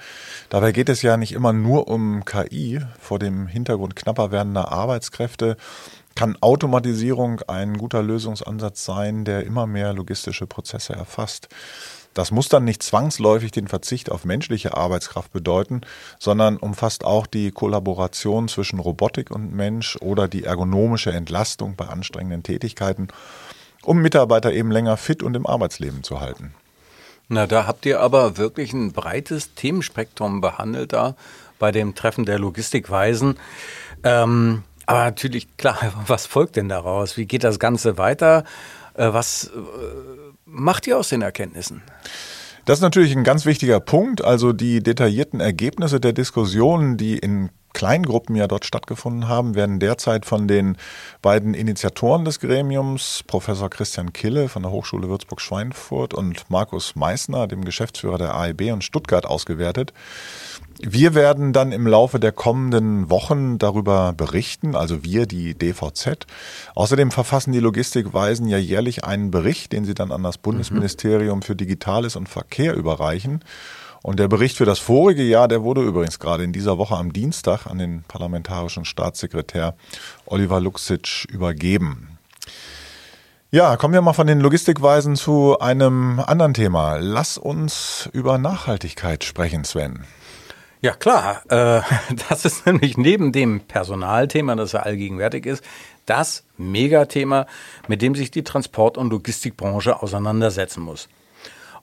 Dabei 0.48 0.72
geht 0.72 0.88
es 0.88 1.02
ja 1.02 1.16
nicht 1.16 1.32
immer 1.32 1.52
nur 1.52 1.88
um 1.88 2.24
KI. 2.24 2.80
Vor 2.98 3.18
dem 3.18 3.46
Hintergrund 3.46 3.94
knapper 3.94 4.32
werdender 4.32 4.72
Arbeitskräfte 4.72 5.56
kann 6.14 6.36
Automatisierung 6.40 7.42
ein 7.48 7.76
guter 7.76 8.02
Lösungsansatz 8.02 8.84
sein, 8.84 9.24
der 9.24 9.44
immer 9.44 9.66
mehr 9.66 9.92
logistische 9.92 10.46
Prozesse 10.46 10.94
erfasst. 10.94 11.48
Das 12.14 12.30
muss 12.30 12.48
dann 12.48 12.64
nicht 12.64 12.82
zwangsläufig 12.82 13.50
den 13.50 13.68
Verzicht 13.68 14.10
auf 14.10 14.24
menschliche 14.24 14.76
Arbeitskraft 14.76 15.32
bedeuten, 15.32 15.82
sondern 16.18 16.56
umfasst 16.56 17.04
auch 17.04 17.26
die 17.26 17.50
Kollaboration 17.50 18.48
zwischen 18.48 18.78
Robotik 18.78 19.30
und 19.30 19.52
Mensch 19.52 19.96
oder 20.00 20.28
die 20.28 20.44
ergonomische 20.44 21.12
Entlastung 21.12 21.74
bei 21.76 21.86
anstrengenden 21.86 22.44
Tätigkeiten, 22.44 23.08
um 23.82 24.00
Mitarbeiter 24.00 24.52
eben 24.52 24.70
länger 24.70 24.96
fit 24.96 25.22
und 25.22 25.34
im 25.34 25.46
Arbeitsleben 25.46 26.04
zu 26.04 26.20
halten. 26.20 26.54
Na, 27.28 27.46
da 27.46 27.66
habt 27.66 27.84
ihr 27.86 28.00
aber 28.00 28.36
wirklich 28.36 28.72
ein 28.72 28.92
breites 28.92 29.54
Themenspektrum 29.54 30.40
behandelt 30.40 30.92
da 30.92 31.16
bei 31.58 31.72
dem 31.72 31.94
Treffen 31.94 32.26
der 32.26 32.38
Logistikweisen. 32.38 33.38
Ähm, 34.02 34.62
aber 34.86 35.04
natürlich, 35.04 35.56
klar, 35.56 35.78
was 36.06 36.26
folgt 36.26 36.56
denn 36.56 36.68
daraus? 36.68 37.16
Wie 37.16 37.26
geht 37.26 37.42
das 37.42 37.58
Ganze 37.58 37.98
weiter? 37.98 38.44
Äh, 38.94 39.12
was 39.12 39.44
äh, 39.44 40.23
macht 40.54 40.86
ihr 40.86 40.98
aus 40.98 41.08
den 41.10 41.22
Erkenntnissen? 41.22 41.82
Das 42.64 42.78
ist 42.78 42.82
natürlich 42.82 43.14
ein 43.14 43.24
ganz 43.24 43.44
wichtiger 43.44 43.80
Punkt. 43.80 44.24
Also 44.24 44.52
die 44.52 44.82
detaillierten 44.82 45.40
Ergebnisse 45.40 46.00
der 46.00 46.12
Diskussionen, 46.12 46.96
die 46.96 47.18
in 47.18 47.50
Kleingruppen 47.74 48.34
ja 48.36 48.46
dort 48.46 48.64
stattgefunden 48.64 49.28
haben, 49.28 49.54
werden 49.54 49.78
derzeit 49.78 50.24
von 50.24 50.48
den 50.48 50.78
beiden 51.20 51.52
Initiatoren 51.52 52.24
des 52.24 52.40
Gremiums, 52.40 53.22
Professor 53.26 53.68
Christian 53.68 54.14
Kille 54.14 54.48
von 54.48 54.62
der 54.62 54.72
Hochschule 54.72 55.08
Würzburg-Schweinfurt 55.08 56.14
und 56.14 56.48
Markus 56.48 56.96
Meissner, 56.96 57.46
dem 57.46 57.64
Geschäftsführer 57.64 58.16
der 58.16 58.34
AEB 58.34 58.72
und 58.72 58.84
Stuttgart, 58.84 59.26
ausgewertet. 59.26 59.92
Wir 60.80 61.14
werden 61.14 61.52
dann 61.52 61.72
im 61.72 61.86
Laufe 61.86 62.18
der 62.18 62.32
kommenden 62.32 63.10
Wochen 63.10 63.58
darüber 63.58 64.12
berichten, 64.12 64.74
also 64.74 65.04
wir, 65.04 65.26
die 65.26 65.54
DVZ. 65.54 66.26
Außerdem 66.74 67.10
verfassen 67.10 67.52
die 67.52 67.60
Logistikweisen 67.60 68.48
ja 68.48 68.58
jährlich 68.58 69.04
einen 69.04 69.30
Bericht, 69.30 69.72
den 69.72 69.84
sie 69.84 69.94
dann 69.94 70.12
an 70.12 70.22
das 70.22 70.38
Bundesministerium 70.38 71.42
für 71.42 71.56
Digitales 71.56 72.16
und 72.16 72.28
Verkehr 72.28 72.74
überreichen. 72.74 73.40
Und 74.04 74.18
der 74.20 74.28
Bericht 74.28 74.58
für 74.58 74.66
das 74.66 74.80
vorige 74.80 75.22
Jahr, 75.22 75.48
der 75.48 75.62
wurde 75.62 75.80
übrigens 75.80 76.18
gerade 76.18 76.44
in 76.44 76.52
dieser 76.52 76.76
Woche 76.76 76.94
am 76.94 77.14
Dienstag 77.14 77.66
an 77.66 77.78
den 77.78 78.04
parlamentarischen 78.06 78.84
Staatssekretär 78.84 79.74
Oliver 80.26 80.60
Luxic 80.60 81.24
übergeben. 81.30 82.18
Ja, 83.50 83.78
kommen 83.78 83.94
wir 83.94 84.02
mal 84.02 84.12
von 84.12 84.26
den 84.26 84.40
Logistikweisen 84.40 85.16
zu 85.16 85.58
einem 85.58 86.20
anderen 86.20 86.52
Thema. 86.52 86.98
Lass 87.00 87.38
uns 87.38 88.10
über 88.12 88.36
Nachhaltigkeit 88.36 89.24
sprechen, 89.24 89.64
Sven. 89.64 90.04
Ja 90.82 90.92
klar, 90.92 91.40
äh, 91.48 91.80
das 92.28 92.44
ist 92.44 92.66
nämlich 92.66 92.98
neben 92.98 93.32
dem 93.32 93.60
Personalthema, 93.60 94.54
das 94.54 94.72
ja 94.72 94.80
allgegenwärtig 94.80 95.46
ist, 95.46 95.64
das 96.04 96.44
Megathema, 96.58 97.46
mit 97.88 98.02
dem 98.02 98.14
sich 98.14 98.30
die 98.30 98.44
Transport- 98.44 98.98
und 98.98 99.08
Logistikbranche 99.08 100.02
auseinandersetzen 100.02 100.82
muss. 100.82 101.08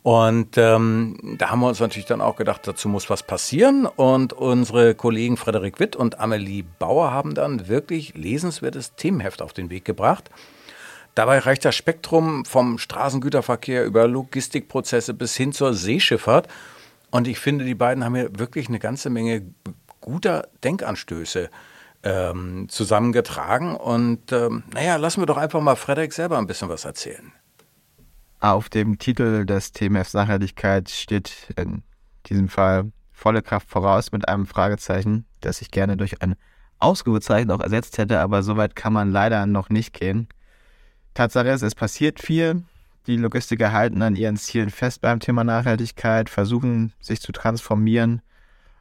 Und 0.03 0.58
ähm, 0.58 1.36
da 1.38 1.51
haben 1.51 1.60
wir 1.60 1.67
uns 1.67 1.79
natürlich 1.79 2.08
dann 2.08 2.22
auch 2.22 2.36
gedacht, 2.36 2.67
dazu 2.67 2.89
muss 2.89 3.10
was 3.10 3.22
passieren. 3.22 3.86
Und 3.86 4.34
unsere 4.34 4.96
Kollegen 4.96 5.38
Frederik 5.38 5.79
Witt 5.79 5.96
und 5.96 6.20
Amelie 6.20 6.63
Bauer 6.79 7.12
haben 7.12 7.36
dann 7.36 7.67
wirklich 7.67 8.15
lesenswertes 8.15 8.96
Themenheft 8.96 9.41
auf 9.41 9.53
den 9.53 9.70
Weg 9.70 9.86
gebracht. 9.86 10.31
Dabei 11.13 11.39
reicht 11.39 11.65
das 11.65 11.75
Spektrum 11.75 12.46
vom 12.46 12.77
Straßengüterverkehr 12.77 13.86
über 13.86 14.08
Logistikprozesse 14.08 15.13
bis 15.13 15.36
hin 15.36 15.51
zur 15.53 15.74
Seeschifffahrt. 15.74 16.48
Und 17.12 17.27
ich 17.27 17.38
finde, 17.38 17.65
die 17.65 17.75
beiden 17.75 18.03
haben 18.03 18.15
hier 18.15 18.39
wirklich 18.39 18.70
eine 18.70 18.79
ganze 18.79 19.10
Menge 19.10 19.43
guter 20.00 20.48
Denkanstöße 20.63 21.50
ähm, 22.03 22.67
zusammengetragen. 22.70 23.75
Und 23.75 24.31
ähm, 24.31 24.63
naja, 24.74 24.96
lassen 24.96 25.22
wir 25.22 25.27
doch 25.27 25.38
einfach 25.38 25.62
mal 25.62 25.75
Frederik 25.75 26.13
selber 26.13 26.39
ein 26.39 26.48
bisschen 26.48 26.70
was 26.70 26.86
erzählen. 26.86 27.34
Auf 28.41 28.69
dem 28.69 28.98
Titel 28.98 29.45
des 29.45 29.71
TMF 29.71 30.15
Nachhaltigkeit 30.15 30.89
steht 30.89 31.53
in 31.57 31.83
diesem 32.25 32.50
Fall 32.50 32.91
volle 33.12 33.43
Kraft 33.43 33.69
voraus 33.69 34.12
mit 34.12 34.27
einem 34.27 34.48
Fragezeichen, 34.48 35.25
das 35.41 35.62
ich 35.62 35.69
gerne 35.69 35.95
durch 35.95 36.24
ein 36.24 36.36
Ausrufezeichen 36.79 37.51
auch 37.51 37.60
ersetzt 37.60 38.00
hätte, 38.00 38.19
aber 38.19 38.41
so 38.41 38.57
weit 38.57 38.75
kann 38.75 38.93
man 38.93 39.12
leider 39.12 39.45
noch 39.45 39.69
nicht 39.69 39.93
gehen. 39.93 40.27
Tatsache 41.13 41.50
ist, 41.50 41.62
es 41.62 41.75
passiert 41.75 42.19
viel. 42.19 42.63
Die 43.05 43.15
Logistiker 43.17 43.74
halten 43.74 44.01
an 44.01 44.15
ihren 44.15 44.38
Zielen 44.38 44.71
fest 44.71 45.01
beim 45.01 45.19
Thema 45.19 45.43
Nachhaltigkeit, 45.43 46.27
versuchen 46.27 46.93
sich 47.00 47.21
zu 47.21 47.31
transformieren. 47.31 48.24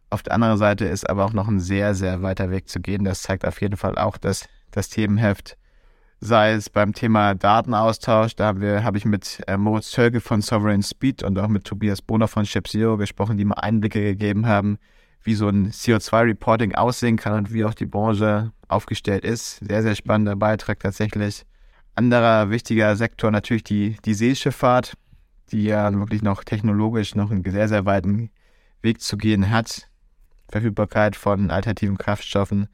Auf 0.08 0.22
der 0.22 0.32
anderen 0.32 0.56
Seite 0.56 0.86
ist 0.86 1.06
aber 1.08 1.26
auch 1.26 1.34
noch 1.34 1.48
ein 1.48 1.60
sehr, 1.60 1.94
sehr 1.94 2.22
weiter 2.22 2.50
Weg 2.50 2.70
zu 2.70 2.80
gehen. 2.80 3.04
Das 3.04 3.20
zeigt 3.20 3.44
auf 3.44 3.60
jeden 3.60 3.76
Fall 3.76 3.98
auch 3.98 4.16
das, 4.16 4.48
das 4.70 4.88
Themenheft. 4.88 5.58
Sei 6.22 6.52
es 6.52 6.68
beim 6.68 6.92
Thema 6.92 7.34
Datenaustausch, 7.34 8.36
da 8.36 8.48
habe 8.48 8.84
hab 8.84 8.94
ich 8.94 9.06
mit 9.06 9.42
äh, 9.46 9.56
Moritz 9.56 9.90
Zölge 9.90 10.20
von 10.20 10.42
Sovereign 10.42 10.82
Speed 10.82 11.22
und 11.22 11.38
auch 11.38 11.48
mit 11.48 11.64
Tobias 11.64 12.02
Bohner 12.02 12.28
von 12.28 12.44
Ship 12.44 12.68
Zero 12.68 12.98
gesprochen, 12.98 13.38
die 13.38 13.46
mal 13.46 13.54
Einblicke 13.54 14.02
gegeben 14.02 14.46
haben, 14.46 14.76
wie 15.22 15.34
so 15.34 15.48
ein 15.48 15.70
CO2-Reporting 15.70 16.74
aussehen 16.74 17.16
kann 17.16 17.32
und 17.38 17.54
wie 17.54 17.64
auch 17.64 17.72
die 17.72 17.86
Branche 17.86 18.52
aufgestellt 18.68 19.24
ist. 19.24 19.60
Sehr, 19.66 19.82
sehr 19.82 19.94
spannender 19.94 20.36
Beitrag 20.36 20.80
tatsächlich. 20.80 21.46
Anderer 21.94 22.50
wichtiger 22.50 22.96
Sektor 22.96 23.30
natürlich 23.30 23.64
die, 23.64 23.96
die 24.04 24.14
Seeschifffahrt, 24.14 24.98
die 25.52 25.64
ja 25.64 25.90
wirklich 25.90 26.20
noch 26.20 26.44
technologisch 26.44 27.14
noch 27.14 27.30
einen 27.30 27.50
sehr, 27.50 27.68
sehr 27.68 27.86
weiten 27.86 28.30
Weg 28.82 29.00
zu 29.00 29.16
gehen 29.16 29.48
hat. 29.48 29.88
Verfügbarkeit 30.50 31.16
von 31.16 31.50
alternativen 31.50 31.96
Kraftstoffen. 31.96 32.68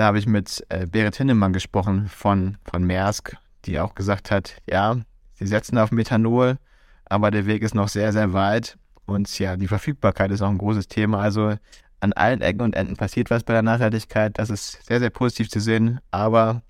Da 0.00 0.06
habe 0.06 0.18
ich 0.18 0.26
mit 0.26 0.64
äh, 0.70 0.86
Berit 0.86 1.16
Hinnemann 1.16 1.52
gesprochen 1.52 2.08
von, 2.08 2.56
von 2.64 2.82
Maersk, 2.84 3.36
die 3.66 3.78
auch 3.78 3.94
gesagt 3.94 4.30
hat, 4.30 4.56
ja, 4.66 4.96
sie 5.34 5.46
setzen 5.46 5.76
auf 5.76 5.92
Methanol, 5.92 6.56
aber 7.04 7.30
der 7.30 7.44
Weg 7.44 7.60
ist 7.60 7.74
noch 7.74 7.88
sehr, 7.88 8.10
sehr 8.14 8.32
weit. 8.32 8.78
Und 9.04 9.38
ja, 9.38 9.58
die 9.58 9.68
Verfügbarkeit 9.68 10.30
ist 10.30 10.40
auch 10.40 10.48
ein 10.48 10.56
großes 10.56 10.88
Thema. 10.88 11.20
Also 11.20 11.54
an 12.00 12.14
allen 12.14 12.40
Ecken 12.40 12.62
und 12.62 12.76
Enden 12.76 12.96
passiert 12.96 13.28
was 13.28 13.44
bei 13.44 13.52
der 13.52 13.60
Nachhaltigkeit. 13.60 14.38
Das 14.38 14.48
ist 14.48 14.86
sehr, 14.86 15.00
sehr 15.00 15.10
positiv 15.10 15.50
zu 15.50 15.60
sehen. 15.60 16.00
Aber 16.10 16.62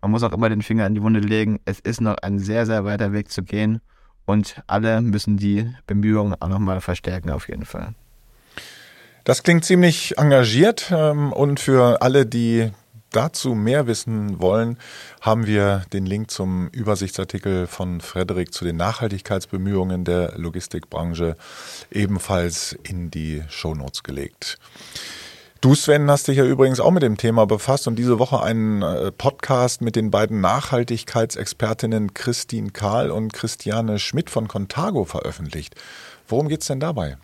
man 0.00 0.10
muss 0.10 0.22
auch 0.22 0.32
immer 0.32 0.48
den 0.48 0.62
Finger 0.62 0.86
in 0.86 0.94
die 0.94 1.02
Wunde 1.02 1.20
legen. 1.20 1.60
Es 1.66 1.80
ist 1.80 2.00
noch 2.00 2.16
ein 2.22 2.38
sehr, 2.38 2.64
sehr 2.64 2.86
weiter 2.86 3.12
Weg 3.12 3.30
zu 3.30 3.42
gehen 3.42 3.82
und 4.24 4.62
alle 4.66 5.02
müssen 5.02 5.36
die 5.36 5.70
Bemühungen 5.86 6.40
auch 6.40 6.48
nochmal 6.48 6.80
verstärken 6.80 7.28
auf 7.28 7.50
jeden 7.50 7.66
Fall. 7.66 7.94
Das 9.28 9.42
klingt 9.42 9.62
ziemlich 9.62 10.16
engagiert 10.16 10.90
ähm, 10.90 11.34
und 11.34 11.60
für 11.60 12.00
alle, 12.00 12.24
die 12.24 12.70
dazu 13.10 13.54
mehr 13.54 13.86
wissen 13.86 14.40
wollen, 14.40 14.78
haben 15.20 15.46
wir 15.46 15.82
den 15.92 16.06
Link 16.06 16.30
zum 16.30 16.68
Übersichtsartikel 16.68 17.66
von 17.66 18.00
Frederik 18.00 18.54
zu 18.54 18.64
den 18.64 18.78
Nachhaltigkeitsbemühungen 18.78 20.06
der 20.06 20.32
Logistikbranche 20.38 21.36
ebenfalls 21.90 22.74
in 22.84 23.10
die 23.10 23.42
Shownotes 23.50 24.02
gelegt. 24.02 24.56
Du, 25.60 25.74
Sven, 25.74 26.10
hast 26.10 26.28
dich 26.28 26.38
ja 26.38 26.44
übrigens 26.46 26.80
auch 26.80 26.92
mit 26.92 27.02
dem 27.02 27.18
Thema 27.18 27.46
befasst 27.46 27.86
und 27.86 27.96
diese 27.96 28.18
Woche 28.18 28.40
einen 28.40 28.80
äh, 28.80 29.12
Podcast 29.12 29.82
mit 29.82 29.94
den 29.94 30.10
beiden 30.10 30.40
Nachhaltigkeitsexpertinnen 30.40 32.14
Christine 32.14 32.70
Kahl 32.70 33.10
und 33.10 33.34
Christiane 33.34 33.98
Schmidt 33.98 34.30
von 34.30 34.48
Contago 34.48 35.04
veröffentlicht. 35.04 35.74
Worum 36.26 36.48
geht's 36.48 36.68
denn 36.68 36.80
dabei? 36.80 37.18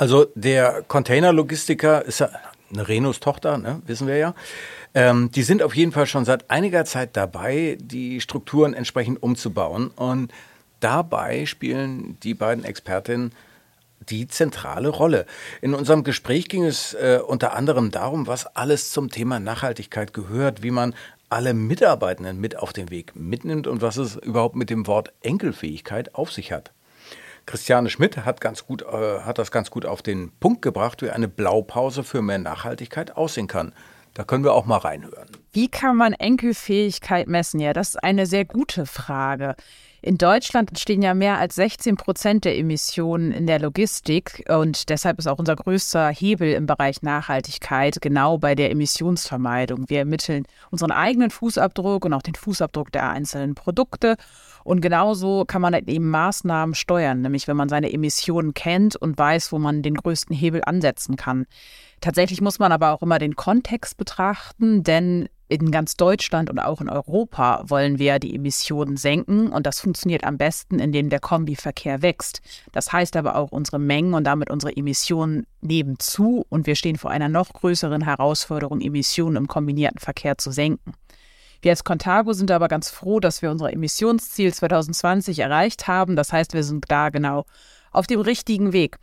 Also 0.00 0.28
der 0.34 0.82
Containerlogistiker 0.88 2.06
ist 2.06 2.20
ja 2.20 2.30
eine 2.72 2.88
Renus 2.88 3.20
Tochter, 3.20 3.58
ne, 3.58 3.82
wissen 3.84 4.06
wir 4.06 4.16
ja. 4.16 4.34
Ähm, 4.94 5.30
die 5.30 5.42
sind 5.42 5.62
auf 5.62 5.76
jeden 5.76 5.92
Fall 5.92 6.06
schon 6.06 6.24
seit 6.24 6.50
einiger 6.50 6.86
Zeit 6.86 7.18
dabei, 7.18 7.76
die 7.78 8.22
Strukturen 8.22 8.72
entsprechend 8.72 9.22
umzubauen. 9.22 9.88
Und 9.88 10.32
dabei 10.80 11.44
spielen 11.44 12.16
die 12.22 12.32
beiden 12.32 12.64
Expertinnen 12.64 13.32
die 14.08 14.26
zentrale 14.26 14.88
Rolle. 14.88 15.26
In 15.60 15.74
unserem 15.74 16.02
Gespräch 16.02 16.48
ging 16.48 16.64
es 16.64 16.94
äh, 16.94 17.20
unter 17.22 17.52
anderem 17.54 17.90
darum, 17.90 18.26
was 18.26 18.46
alles 18.56 18.92
zum 18.92 19.10
Thema 19.10 19.38
Nachhaltigkeit 19.38 20.14
gehört, 20.14 20.62
wie 20.62 20.70
man 20.70 20.94
alle 21.28 21.52
Mitarbeitenden 21.52 22.40
mit 22.40 22.56
auf 22.56 22.72
den 22.72 22.88
Weg 22.88 23.14
mitnimmt 23.16 23.66
und 23.66 23.82
was 23.82 23.98
es 23.98 24.16
überhaupt 24.16 24.56
mit 24.56 24.70
dem 24.70 24.86
Wort 24.86 25.12
Enkelfähigkeit 25.20 26.14
auf 26.14 26.32
sich 26.32 26.52
hat. 26.52 26.72
Christiane 27.46 27.90
Schmidt 27.90 28.24
hat, 28.24 28.40
ganz 28.40 28.66
gut, 28.66 28.82
äh, 28.82 29.20
hat 29.20 29.38
das 29.38 29.50
ganz 29.50 29.70
gut 29.70 29.86
auf 29.86 30.02
den 30.02 30.30
Punkt 30.40 30.62
gebracht, 30.62 31.02
wie 31.02 31.10
eine 31.10 31.28
Blaupause 31.28 32.04
für 32.04 32.22
mehr 32.22 32.38
Nachhaltigkeit 32.38 33.16
aussehen 33.16 33.46
kann. 33.46 33.72
Da 34.14 34.24
können 34.24 34.44
wir 34.44 34.54
auch 34.54 34.66
mal 34.66 34.78
reinhören. 34.78 35.28
Wie 35.52 35.68
kann 35.68 35.96
man 35.96 36.12
Enkelfähigkeit 36.12 37.28
messen? 37.28 37.60
Ja, 37.60 37.72
das 37.72 37.90
ist 37.90 38.04
eine 38.04 38.26
sehr 38.26 38.44
gute 38.44 38.86
Frage. 38.86 39.54
In 40.02 40.16
Deutschland 40.16 40.70
entstehen 40.70 41.02
ja 41.02 41.12
mehr 41.12 41.38
als 41.38 41.56
16 41.56 41.96
Prozent 41.96 42.46
der 42.46 42.56
Emissionen 42.56 43.32
in 43.32 43.46
der 43.46 43.60
Logistik 43.60 44.44
und 44.48 44.88
deshalb 44.88 45.18
ist 45.18 45.26
auch 45.26 45.38
unser 45.38 45.56
größter 45.56 46.08
Hebel 46.08 46.54
im 46.54 46.64
Bereich 46.64 47.02
Nachhaltigkeit 47.02 47.98
genau 48.00 48.38
bei 48.38 48.54
der 48.54 48.70
Emissionsvermeidung. 48.70 49.90
Wir 49.90 49.98
ermitteln 49.98 50.46
unseren 50.70 50.90
eigenen 50.90 51.30
Fußabdruck 51.30 52.06
und 52.06 52.14
auch 52.14 52.22
den 52.22 52.34
Fußabdruck 52.34 52.90
der 52.92 53.10
einzelnen 53.10 53.54
Produkte 53.54 54.16
und 54.64 54.80
genauso 54.80 55.44
kann 55.44 55.62
man 55.62 55.74
eben 55.74 56.10
Maßnahmen 56.10 56.74
steuern, 56.74 57.22
nämlich 57.22 57.48
wenn 57.48 57.56
man 57.56 57.68
seine 57.68 57.92
Emissionen 57.92 58.54
kennt 58.54 58.96
und 58.96 59.18
weiß, 59.18 59.52
wo 59.52 59.58
man 59.58 59.82
den 59.82 59.94
größten 59.94 60.34
Hebel 60.34 60.62
ansetzen 60.64 61.16
kann. 61.16 61.46
Tatsächlich 62.00 62.40
muss 62.40 62.58
man 62.58 62.72
aber 62.72 62.92
auch 62.92 63.02
immer 63.02 63.18
den 63.18 63.36
Kontext 63.36 63.96
betrachten, 63.96 64.82
denn 64.82 65.28
in 65.50 65.72
ganz 65.72 65.96
Deutschland 65.96 66.48
und 66.48 66.60
auch 66.60 66.80
in 66.80 66.88
Europa 66.88 67.64
wollen 67.66 67.98
wir 67.98 68.20
die 68.20 68.34
Emissionen 68.36 68.96
senken 68.96 69.48
und 69.48 69.66
das 69.66 69.80
funktioniert 69.80 70.24
am 70.24 70.38
besten, 70.38 70.78
indem 70.78 71.10
der 71.10 71.18
Kombiverkehr 71.18 72.02
wächst. 72.02 72.40
Das 72.70 72.92
heißt 72.92 73.16
aber 73.16 73.34
auch, 73.34 73.50
unsere 73.50 73.80
Mengen 73.80 74.14
und 74.14 74.24
damit 74.24 74.48
unsere 74.48 74.76
Emissionen 74.76 75.46
nehmen 75.60 75.98
zu 75.98 76.46
und 76.48 76.66
wir 76.66 76.76
stehen 76.76 76.96
vor 76.96 77.10
einer 77.10 77.28
noch 77.28 77.52
größeren 77.52 78.02
Herausforderung, 78.02 78.80
Emissionen 78.80 79.36
im 79.36 79.48
kombinierten 79.48 79.98
Verkehr 79.98 80.38
zu 80.38 80.52
senken. 80.52 80.94
Wir 81.62 81.72
als 81.72 81.84
Contago 81.84 82.32
sind 82.32 82.50
aber 82.50 82.68
ganz 82.68 82.90
froh, 82.90 83.20
dass 83.20 83.42
wir 83.42 83.50
unser 83.50 83.72
Emissionsziel 83.72 84.52
2020 84.52 85.40
erreicht 85.40 85.88
haben. 85.88 86.16
Das 86.16 86.32
heißt, 86.32 86.54
wir 86.54 86.64
sind 86.64 86.84
da 86.88 87.10
genau 87.10 87.44
auf 87.92 88.06
dem 88.06 88.20
richtigen 88.20 88.72
Weg. 88.72 88.98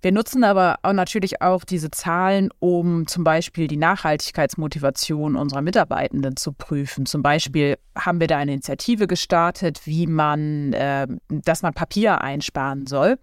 Wir 0.00 0.12
nutzen 0.12 0.44
aber 0.44 0.76
auch 0.82 0.92
natürlich 0.92 1.42
auch 1.42 1.64
diese 1.64 1.90
Zahlen, 1.90 2.50
um 2.60 3.08
zum 3.08 3.24
Beispiel 3.24 3.66
die 3.66 3.76
Nachhaltigkeitsmotivation 3.76 5.34
unserer 5.34 5.60
Mitarbeitenden 5.60 6.36
zu 6.36 6.52
prüfen. 6.52 7.04
Zum 7.04 7.22
Beispiel 7.22 7.78
haben 7.96 8.20
wir 8.20 8.28
da 8.28 8.38
eine 8.38 8.52
Initiative 8.52 9.08
gestartet, 9.08 9.80
wie 9.86 10.06
man, 10.06 10.72
äh, 10.72 11.08
dass 11.28 11.62
man 11.62 11.74
Papier 11.74 12.20
einsparen 12.20 12.86
soll 12.86 13.18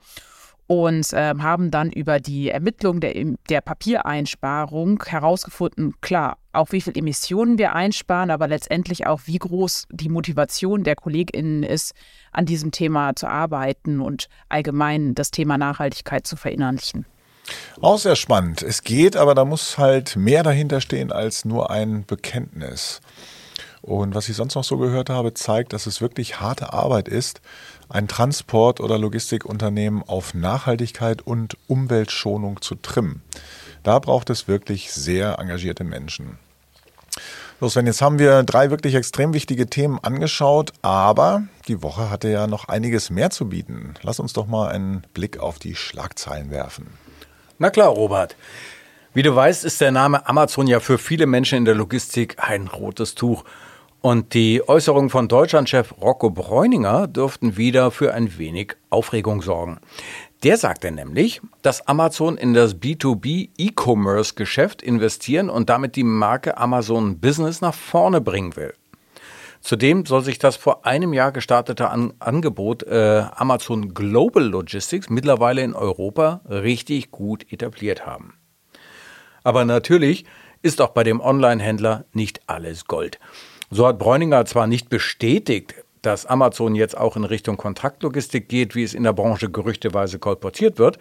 und 0.67 1.13
äh, 1.13 1.35
haben 1.37 1.69
dann 1.69 1.91
über 1.91 2.19
die 2.19 2.49
Ermittlung 2.49 2.99
der, 2.99 3.13
der 3.49 3.61
Papiereinsparung 3.61 5.03
herausgefunden, 5.05 5.93
klar, 6.01 6.37
auch 6.53 6.71
wie 6.71 6.81
viel 6.81 6.97
Emissionen 6.97 7.57
wir 7.57 7.75
einsparen, 7.75 8.31
aber 8.31 8.47
letztendlich 8.47 9.05
auch, 9.05 9.21
wie 9.25 9.37
groß 9.37 9.87
die 9.91 10.09
Motivation 10.09 10.83
der 10.83 10.95
KollegInnen 10.95 11.63
ist, 11.63 11.93
an 12.31 12.45
diesem 12.45 12.71
Thema 12.71 13.15
zu 13.15 13.27
arbeiten 13.27 13.99
und 13.99 14.27
allgemein 14.49 15.13
das 15.13 15.31
Thema 15.31 15.57
Nachhaltigkeit 15.57 16.25
zu 16.25 16.35
verinnerlichen. 16.35 17.05
Auch 17.79 17.99
sehr 17.99 18.15
spannend. 18.15 18.63
Es 18.63 18.81
geht, 18.81 19.15
aber 19.15 19.35
da 19.35 19.45
muss 19.45 19.77
halt 19.77 20.15
mehr 20.15 20.41
dahinter 20.41 20.81
stehen 20.81 21.11
als 21.11 21.45
nur 21.45 21.69
ein 21.69 22.05
Bekenntnis. 22.05 23.01
Und 23.85 24.15
was 24.15 24.29
ich 24.29 24.35
sonst 24.35 24.55
noch 24.55 24.63
so 24.63 24.79
gehört 24.79 25.11
habe, 25.11 25.35
zeigt, 25.35 25.71
dass 25.71 25.85
es 25.85 26.01
wirklich 26.01 26.39
harte 26.39 26.73
Arbeit 26.73 27.07
ist, 27.07 27.39
ein 27.87 28.07
Transport- 28.07 28.81
oder 28.81 28.97
Logistikunternehmen 28.97 30.01
auf 30.01 30.33
Nachhaltigkeit 30.33 31.21
und 31.21 31.55
Umweltschonung 31.67 32.63
zu 32.63 32.73
trimmen. 32.73 33.21
Da 33.83 33.99
braucht 33.99 34.31
es 34.31 34.47
wirklich 34.47 34.91
sehr 34.91 35.37
engagierte 35.37 35.83
Menschen. 35.83 36.39
So, 37.59 37.69
Sven, 37.69 37.85
jetzt 37.85 38.01
haben 38.01 38.17
wir 38.17 38.41
drei 38.41 38.71
wirklich 38.71 38.95
extrem 38.95 39.35
wichtige 39.35 39.67
Themen 39.67 39.99
angeschaut, 40.01 40.73
aber 40.81 41.43
die 41.67 41.83
Woche 41.83 42.09
hatte 42.09 42.29
ja 42.29 42.47
noch 42.47 42.67
einiges 42.67 43.11
mehr 43.11 43.29
zu 43.29 43.49
bieten. 43.49 43.93
Lass 44.01 44.19
uns 44.19 44.33
doch 44.33 44.47
mal 44.47 44.69
einen 44.69 45.03
Blick 45.13 45.37
auf 45.37 45.59
die 45.59 45.75
Schlagzeilen 45.75 46.49
werfen. 46.49 46.87
Na 47.59 47.69
klar, 47.69 47.89
Robert. 47.89 48.35
Wie 49.13 49.21
du 49.21 49.35
weißt, 49.35 49.63
ist 49.63 49.79
der 49.79 49.91
Name 49.91 50.27
Amazon 50.27 50.65
ja 50.65 50.79
für 50.79 50.97
viele 50.97 51.27
Menschen 51.27 51.59
in 51.59 51.65
der 51.65 51.75
Logistik 51.75 52.37
ein 52.39 52.65
rotes 52.67 53.13
Tuch. 53.13 53.43
Und 54.05 54.35
die 54.35 54.61
Äußerungen 54.69 55.09
von 55.09 55.27
Deutschlandchef 55.27 55.95
Rocco 55.99 56.29
Bräuninger 56.29 57.07
dürften 57.07 57.57
wieder 57.57 57.89
für 57.89 58.13
ein 58.13 58.37
wenig 58.37 58.75
Aufregung 58.91 59.41
sorgen. 59.41 59.79
Der 60.43 60.57
sagte 60.57 60.91
nämlich, 60.91 61.41
dass 61.63 61.87
Amazon 61.87 62.37
in 62.37 62.53
das 62.53 62.75
B2B 62.75 63.49
E-Commerce-Geschäft 63.57 64.83
investieren 64.83 65.49
und 65.49 65.71
damit 65.71 65.95
die 65.95 66.03
Marke 66.03 66.59
Amazon 66.59 67.19
Business 67.19 67.61
nach 67.61 67.73
vorne 67.73 68.21
bringen 68.21 68.55
will. 68.55 68.75
Zudem 69.59 70.05
soll 70.05 70.23
sich 70.23 70.37
das 70.37 70.55
vor 70.55 70.85
einem 70.85 71.11
Jahr 71.11 71.31
gestartete 71.31 71.89
An 71.89 72.13
Angebot 72.19 72.83
äh, 72.83 73.23
Amazon 73.35 73.95
Global 73.95 74.43
Logistics 74.43 75.09
mittlerweile 75.09 75.63
in 75.63 75.73
Europa 75.73 76.41
richtig 76.47 77.09
gut 77.09 77.51
etabliert 77.51 78.05
haben. 78.05 78.35
Aber 79.43 79.65
natürlich 79.65 80.25
ist 80.61 80.79
auch 80.79 80.89
bei 80.89 81.03
dem 81.03 81.21
Online-Händler 81.21 82.05
nicht 82.13 82.41
alles 82.45 82.85
Gold. 82.85 83.19
So 83.71 83.87
hat 83.87 83.99
Bräuninger 83.99 84.45
zwar 84.45 84.67
nicht 84.67 84.89
bestätigt, 84.89 85.75
dass 86.01 86.25
Amazon 86.25 86.75
jetzt 86.75 86.97
auch 86.97 87.15
in 87.15 87.23
Richtung 87.23 87.57
Kontaktlogistik 87.57 88.47
geht, 88.47 88.75
wie 88.75 88.83
es 88.83 88.93
in 88.93 89.03
der 89.03 89.13
Branche 89.13 89.49
gerüchteweise 89.49 90.19
kolportiert 90.19 90.77
wird, 90.77 90.99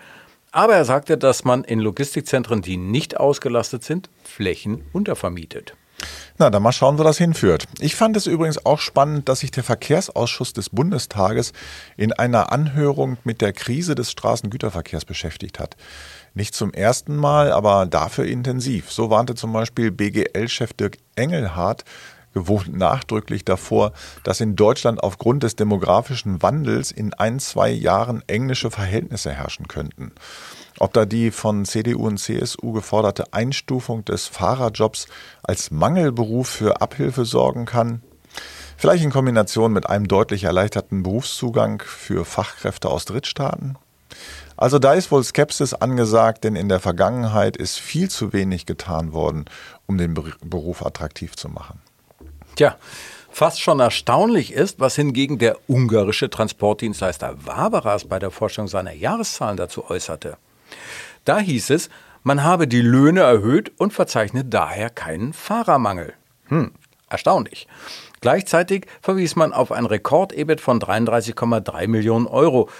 aber 0.50 0.76
er 0.76 0.84
sagte, 0.84 1.18
dass 1.18 1.44
man 1.44 1.64
in 1.64 1.80
Logistikzentren, 1.80 2.62
die 2.62 2.76
nicht 2.76 3.18
ausgelastet 3.18 3.82
sind, 3.82 4.08
Flächen 4.22 4.84
untervermietet. 4.92 5.74
Na, 6.38 6.50
dann 6.50 6.62
mal 6.62 6.72
schauen, 6.72 6.98
wo 6.98 7.02
das 7.02 7.18
hinführt. 7.18 7.66
Ich 7.80 7.96
fand 7.96 8.16
es 8.16 8.26
übrigens 8.26 8.64
auch 8.64 8.78
spannend, 8.78 9.28
dass 9.28 9.40
sich 9.40 9.50
der 9.50 9.64
Verkehrsausschuss 9.64 10.52
des 10.52 10.70
Bundestages 10.70 11.52
in 11.96 12.12
einer 12.12 12.52
Anhörung 12.52 13.18
mit 13.24 13.40
der 13.40 13.52
Krise 13.52 13.94
des 13.94 14.10
Straßengüterverkehrs 14.10 15.04
beschäftigt 15.04 15.58
hat. 15.58 15.76
Nicht 16.34 16.54
zum 16.54 16.72
ersten 16.72 17.16
Mal, 17.16 17.52
aber 17.52 17.86
dafür 17.86 18.24
intensiv. 18.24 18.90
So 18.90 19.10
warnte 19.10 19.34
zum 19.34 19.52
Beispiel 19.52 19.90
BGL-Chef 19.90 20.72
Dirk 20.72 20.98
Engelhardt 21.16 21.84
gewohnt 22.34 22.76
nachdrücklich 22.76 23.44
davor, 23.44 23.92
dass 24.24 24.40
in 24.40 24.56
Deutschland 24.56 25.02
aufgrund 25.02 25.42
des 25.42 25.56
demografischen 25.56 26.42
Wandels 26.42 26.92
in 26.92 27.14
ein, 27.14 27.38
zwei 27.38 27.70
Jahren 27.70 28.22
englische 28.26 28.70
Verhältnisse 28.70 29.32
herrschen 29.32 29.68
könnten. 29.68 30.12
Ob 30.78 30.92
da 30.92 31.04
die 31.04 31.30
von 31.30 31.64
CDU 31.64 32.06
und 32.06 32.18
CSU 32.18 32.72
geforderte 32.72 33.32
Einstufung 33.32 34.04
des 34.04 34.26
Fahrerjobs 34.26 35.06
als 35.42 35.70
Mangelberuf 35.70 36.48
für 36.48 36.80
Abhilfe 36.80 37.24
sorgen 37.24 37.64
kann, 37.64 38.02
vielleicht 38.76 39.04
in 39.04 39.12
Kombination 39.12 39.72
mit 39.72 39.88
einem 39.88 40.08
deutlich 40.08 40.44
erleichterten 40.44 41.04
Berufszugang 41.04 41.82
für 41.86 42.24
Fachkräfte 42.24 42.90
aus 42.90 43.04
Drittstaaten? 43.04 43.78
Also 44.56 44.78
da 44.78 44.94
ist 44.94 45.10
wohl 45.10 45.22
Skepsis 45.24 45.74
angesagt, 45.74 46.44
denn 46.44 46.56
in 46.56 46.68
der 46.68 46.80
Vergangenheit 46.80 47.56
ist 47.56 47.78
viel 47.78 48.08
zu 48.08 48.32
wenig 48.32 48.66
getan 48.66 49.12
worden, 49.12 49.46
um 49.86 49.98
den 49.98 50.14
Beruf 50.14 50.84
attraktiv 50.84 51.36
zu 51.36 51.48
machen. 51.48 51.80
Tja, 52.56 52.76
fast 53.30 53.60
schon 53.60 53.80
erstaunlich 53.80 54.52
ist, 54.52 54.78
was 54.78 54.94
hingegen 54.94 55.38
der 55.38 55.58
ungarische 55.68 56.30
Transportdienstleister 56.30 57.34
Waberas 57.44 58.04
bei 58.04 58.20
der 58.20 58.30
Forschung 58.30 58.68
seiner 58.68 58.92
Jahreszahlen 58.92 59.56
dazu 59.56 59.90
äußerte. 59.90 60.36
Da 61.24 61.38
hieß 61.40 61.70
es, 61.70 61.90
man 62.22 62.44
habe 62.44 62.68
die 62.68 62.80
Löhne 62.80 63.20
erhöht 63.20 63.72
und 63.78 63.92
verzeichnet 63.92 64.54
daher 64.54 64.88
keinen 64.88 65.32
Fahrermangel. 65.32 66.14
Hm, 66.46 66.72
erstaunlich. 67.08 67.66
Gleichzeitig 68.20 68.86
verwies 69.02 69.36
man 69.36 69.52
auf 69.52 69.72
ein 69.72 69.84
Rekord-EBIT 69.84 70.60
von 70.60 70.80
33,3 70.80 71.88
Millionen 71.88 72.26
Euro. 72.26 72.70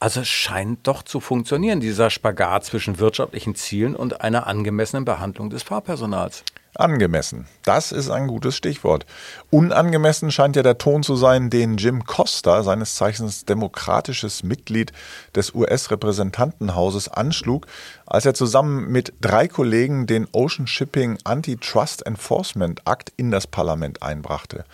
Also 0.00 0.22
es 0.22 0.28
scheint 0.28 0.86
doch 0.86 1.02
zu 1.02 1.20
funktionieren, 1.20 1.80
dieser 1.80 2.08
Spagat 2.10 2.64
zwischen 2.64 2.98
wirtschaftlichen 2.98 3.54
Zielen 3.54 3.94
und 3.94 4.22
einer 4.22 4.46
angemessenen 4.46 5.04
Behandlung 5.04 5.50
des 5.50 5.62
Fahrpersonals. 5.62 6.44
Angemessen. 6.78 7.46
Das 7.64 7.90
ist 7.90 8.08
ein 8.08 8.28
gutes 8.28 8.56
Stichwort. 8.56 9.04
Unangemessen 9.50 10.30
scheint 10.30 10.54
ja 10.54 10.62
der 10.62 10.78
Ton 10.78 11.02
zu 11.02 11.16
sein, 11.16 11.50
den 11.50 11.76
Jim 11.76 12.04
Costa, 12.04 12.62
seines 12.62 12.94
Zeichens 12.94 13.44
demokratisches 13.44 14.44
Mitglied 14.44 14.92
des 15.34 15.54
US-Repräsentantenhauses, 15.54 17.08
anschlug, 17.08 17.66
als 18.06 18.26
er 18.26 18.34
zusammen 18.34 18.92
mit 18.92 19.12
drei 19.20 19.48
Kollegen 19.48 20.06
den 20.06 20.28
Ocean 20.30 20.68
Shipping 20.68 21.18
Antitrust 21.24 22.06
Enforcement 22.06 22.82
Act 22.86 23.12
in 23.16 23.32
das 23.32 23.48
Parlament 23.48 24.02
einbrachte. 24.02 24.64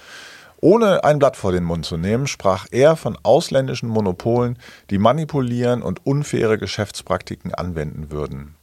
Ohne 0.60 1.04
ein 1.04 1.18
Blatt 1.18 1.36
vor 1.36 1.52
den 1.52 1.64
Mund 1.64 1.86
zu 1.86 1.96
nehmen, 1.96 2.26
sprach 2.26 2.66
er 2.70 2.96
von 2.96 3.18
ausländischen 3.22 3.88
Monopolen, 3.88 4.58
die 4.90 4.98
manipulieren 4.98 5.82
und 5.82 6.06
unfaire 6.06 6.58
Geschäftspraktiken 6.58 7.54
anwenden 7.54 8.10
würden. 8.10 8.56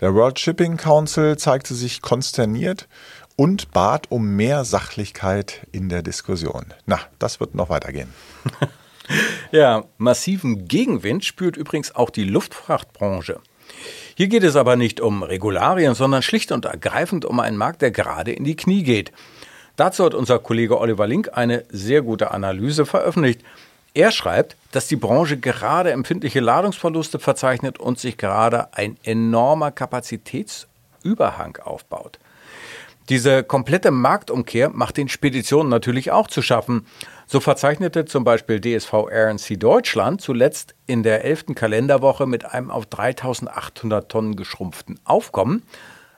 Der 0.00 0.14
World 0.14 0.38
Shipping 0.38 0.76
Council 0.76 1.36
zeigte 1.36 1.74
sich 1.74 2.02
konsterniert 2.02 2.88
und 3.36 3.72
bat 3.72 4.10
um 4.10 4.36
mehr 4.36 4.64
Sachlichkeit 4.64 5.66
in 5.72 5.88
der 5.88 6.02
Diskussion. 6.02 6.74
Na, 6.86 7.00
das 7.18 7.40
wird 7.40 7.54
noch 7.54 7.68
weitergehen. 7.68 8.12
Ja, 9.52 9.84
massiven 9.98 10.66
Gegenwind 10.66 11.24
spürt 11.24 11.56
übrigens 11.56 11.94
auch 11.94 12.10
die 12.10 12.24
Luftfrachtbranche. 12.24 13.40
Hier 14.14 14.28
geht 14.28 14.42
es 14.42 14.56
aber 14.56 14.76
nicht 14.76 15.00
um 15.00 15.22
Regularien, 15.22 15.94
sondern 15.94 16.22
schlicht 16.22 16.52
und 16.52 16.64
ergreifend 16.64 17.24
um 17.24 17.40
einen 17.40 17.56
Markt, 17.56 17.82
der 17.82 17.90
gerade 17.90 18.32
in 18.32 18.44
die 18.44 18.56
Knie 18.56 18.82
geht. 18.82 19.12
Dazu 19.76 20.04
hat 20.04 20.14
unser 20.14 20.38
Kollege 20.38 20.80
Oliver 20.80 21.06
Link 21.06 21.30
eine 21.34 21.64
sehr 21.68 22.02
gute 22.02 22.30
Analyse 22.30 22.86
veröffentlicht. 22.86 23.42
Er 23.96 24.10
schreibt, 24.10 24.56
dass 24.72 24.88
die 24.88 24.96
Branche 24.96 25.38
gerade 25.38 25.90
empfindliche 25.90 26.40
Ladungsverluste 26.40 27.18
verzeichnet 27.18 27.78
und 27.78 27.98
sich 27.98 28.18
gerade 28.18 28.68
ein 28.74 28.98
enormer 29.04 29.70
Kapazitätsüberhang 29.70 31.56
aufbaut. 31.64 32.18
Diese 33.08 33.42
komplette 33.42 33.90
Marktumkehr 33.90 34.68
macht 34.68 34.98
den 34.98 35.08
Speditionen 35.08 35.70
natürlich 35.70 36.10
auch 36.10 36.26
zu 36.26 36.42
schaffen. 36.42 36.86
So 37.26 37.40
verzeichnete 37.40 38.04
zum 38.04 38.22
Beispiel 38.22 38.60
DSV 38.60 38.92
RNC 38.92 39.58
Deutschland 39.58 40.20
zuletzt 40.20 40.74
in 40.86 41.02
der 41.02 41.24
11. 41.24 41.54
Kalenderwoche 41.54 42.26
mit 42.26 42.44
einem 42.44 42.70
auf 42.70 42.84
3800 42.84 44.10
Tonnen 44.10 44.36
geschrumpften 44.36 45.00
Aufkommen 45.04 45.62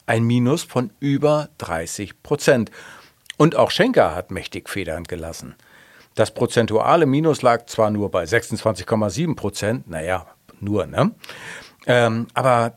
ein 0.06 0.24
Minus 0.24 0.64
von 0.64 0.90
über 0.98 1.48
30 1.58 2.24
Prozent. 2.24 2.72
Und 3.36 3.54
auch 3.54 3.70
Schenker 3.70 4.16
hat 4.16 4.32
mächtig 4.32 4.68
Federn 4.68 5.04
gelassen. 5.04 5.54
Das 6.18 6.32
prozentuale 6.32 7.06
Minus 7.06 7.42
lag 7.42 7.66
zwar 7.66 7.92
nur 7.92 8.10
bei 8.10 8.24
26,7 8.24 9.36
Prozent, 9.36 9.88
naja, 9.88 10.26
nur, 10.58 10.84
ne? 10.86 11.12
Ähm, 11.86 12.26
aber 12.34 12.76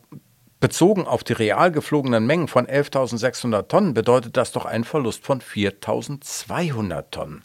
Bezogen 0.60 1.08
auf 1.08 1.24
die 1.24 1.34
real 1.34 1.72
geflogenen 1.72 2.28
Mengen 2.28 2.48
von 2.48 2.68
11.600 2.68 3.68
Tonnen 3.68 3.96
bedeutet 3.96 4.38
das 4.38 4.52
doch 4.52 4.66
einen 4.66 4.84
Verlust 4.84 5.26
von 5.26 5.42
4.200 5.42 7.06
Tonnen. 7.10 7.44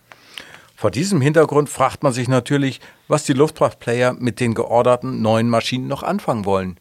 Vor 0.74 0.90
diesem 0.90 1.22
Hintergrund 1.22 1.70
fragt 1.70 2.02
man 2.02 2.12
sich 2.12 2.28
natürlich, 2.28 2.82
was 3.08 3.24
die 3.24 3.32
Luftfahrtplayer 3.32 4.12
mit 4.12 4.38
den 4.38 4.52
georderten 4.52 5.22
neuen 5.22 5.48
Maschinen 5.48 5.88
noch 5.88 6.02
anfangen 6.02 6.44
wollen. 6.44 6.78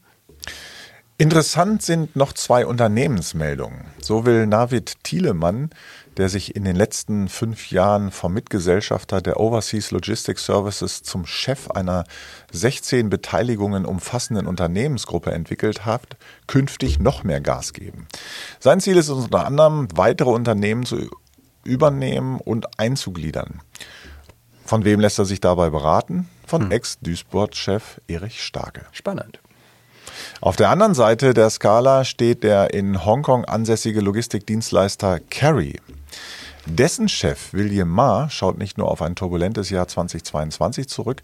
Interessant 1.17 1.81
sind 1.81 2.15
noch 2.15 2.33
zwei 2.33 2.65
Unternehmensmeldungen. 2.65 3.85
So 4.01 4.25
will 4.25 4.47
Navid 4.47 5.03
Thielemann 5.03 5.69
der 6.17 6.29
sich 6.29 6.55
in 6.55 6.63
den 6.63 6.75
letzten 6.75 7.27
fünf 7.27 7.71
Jahren 7.71 8.11
vom 8.11 8.33
Mitgesellschafter 8.33 9.21
der 9.21 9.39
Overseas 9.39 9.91
Logistics 9.91 10.45
Services 10.45 11.03
zum 11.03 11.25
Chef 11.25 11.69
einer 11.71 12.05
16 12.51 13.09
Beteiligungen 13.09 13.85
umfassenden 13.85 14.47
Unternehmensgruppe 14.47 15.31
entwickelt 15.31 15.85
hat, 15.85 16.17
künftig 16.47 16.99
noch 16.99 17.23
mehr 17.23 17.41
Gas 17.41 17.73
geben. 17.73 18.07
Sein 18.59 18.79
Ziel 18.79 18.97
ist 18.97 19.09
es 19.09 19.25
unter 19.25 19.45
anderem, 19.45 19.87
weitere 19.95 20.29
Unternehmen 20.29 20.85
zu 20.85 21.09
übernehmen 21.63 22.39
und 22.39 22.79
einzugliedern. 22.79 23.61
Von 24.63 24.85
wem 24.85 24.99
lässt 24.99 25.19
er 25.19 25.25
sich 25.25 25.41
dabei 25.41 25.69
beraten? 25.69 26.29
Von 26.47 26.63
hm. 26.63 26.71
Ex-Duisburg-Chef 26.71 28.01
Erich 28.07 28.43
Starke. 28.43 28.85
Spannend. 28.91 29.39
Auf 30.41 30.55
der 30.55 30.69
anderen 30.69 30.93
Seite 30.93 31.33
der 31.33 31.49
Skala 31.49 32.03
steht 32.03 32.43
der 32.43 32.73
in 32.73 33.05
Hongkong 33.05 33.45
ansässige 33.45 34.01
Logistikdienstleister 34.01 35.19
Carry. 35.29 35.79
Dessen 36.65 37.09
Chef 37.09 37.53
William 37.53 37.89
Ma 37.89 38.29
schaut 38.29 38.57
nicht 38.57 38.77
nur 38.77 38.89
auf 38.89 39.01
ein 39.01 39.15
turbulentes 39.15 39.69
Jahr 39.69 39.87
2022 39.87 40.87
zurück, 40.87 41.21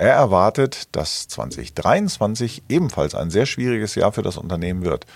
er 0.00 0.12
erwartet, 0.12 0.88
dass 0.92 1.26
2023 1.26 2.62
ebenfalls 2.68 3.16
ein 3.16 3.30
sehr 3.30 3.46
schwieriges 3.46 3.96
Jahr 3.96 4.12
für 4.12 4.22
das 4.22 4.36
Unternehmen 4.36 4.84
wird. 4.84 5.06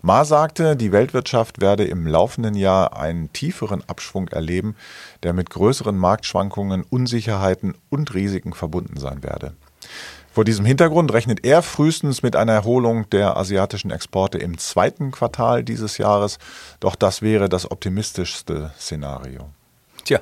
Ma 0.00 0.24
sagte, 0.24 0.76
die 0.76 0.92
Weltwirtschaft 0.92 1.60
werde 1.60 1.84
im 1.84 2.06
laufenden 2.06 2.54
Jahr 2.54 2.98
einen 2.98 3.30
tieferen 3.34 3.84
Abschwung 3.86 4.28
erleben, 4.28 4.76
der 5.22 5.34
mit 5.34 5.50
größeren 5.50 5.96
Marktschwankungen, 5.96 6.84
Unsicherheiten 6.88 7.74
und 7.90 8.14
Risiken 8.14 8.54
verbunden 8.54 8.98
sein 8.98 9.22
werde. 9.22 9.52
Vor 10.32 10.44
diesem 10.44 10.64
Hintergrund 10.64 11.12
rechnet 11.12 11.44
er 11.44 11.60
frühestens 11.60 12.22
mit 12.22 12.36
einer 12.36 12.52
Erholung 12.52 13.10
der 13.10 13.36
asiatischen 13.36 13.90
Exporte 13.90 14.38
im 14.38 14.58
zweiten 14.58 15.10
Quartal 15.10 15.64
dieses 15.64 15.98
Jahres. 15.98 16.38
Doch 16.78 16.94
das 16.94 17.20
wäre 17.20 17.48
das 17.48 17.68
optimistischste 17.68 18.70
Szenario. 18.78 19.50
Tja, 20.04 20.20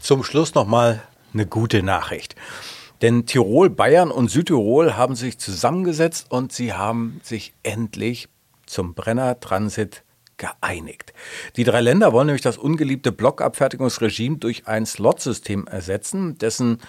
zum 0.00 0.24
Schluss 0.24 0.54
nochmal 0.54 1.02
eine 1.34 1.46
gute 1.46 1.82
Nachricht. 1.82 2.34
Denn 3.02 3.26
Tirol, 3.26 3.68
Bayern 3.68 4.10
und 4.10 4.30
Südtirol 4.30 4.96
haben 4.96 5.16
sich 5.16 5.38
zusammengesetzt 5.38 6.26
und 6.30 6.52
sie 6.52 6.72
haben 6.72 7.20
sich 7.22 7.52
endlich 7.62 8.28
zum 8.64 8.94
Brenner 8.94 9.38
Transit 9.38 10.02
geeinigt. 10.38 11.12
Die 11.56 11.64
drei 11.64 11.80
Länder 11.80 12.12
wollen 12.12 12.26
nämlich 12.26 12.42
das 12.42 12.58
ungeliebte 12.58 13.12
Blockabfertigungsregime 13.12 14.38
durch 14.38 14.66
ein 14.66 14.86
Slotsystem 14.86 15.66
ersetzen, 15.66 16.38
dessen 16.38 16.80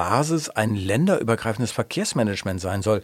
Basis 0.00 0.48
ein 0.48 0.76
länderübergreifendes 0.76 1.72
Verkehrsmanagement 1.72 2.58
sein 2.58 2.80
soll. 2.80 3.02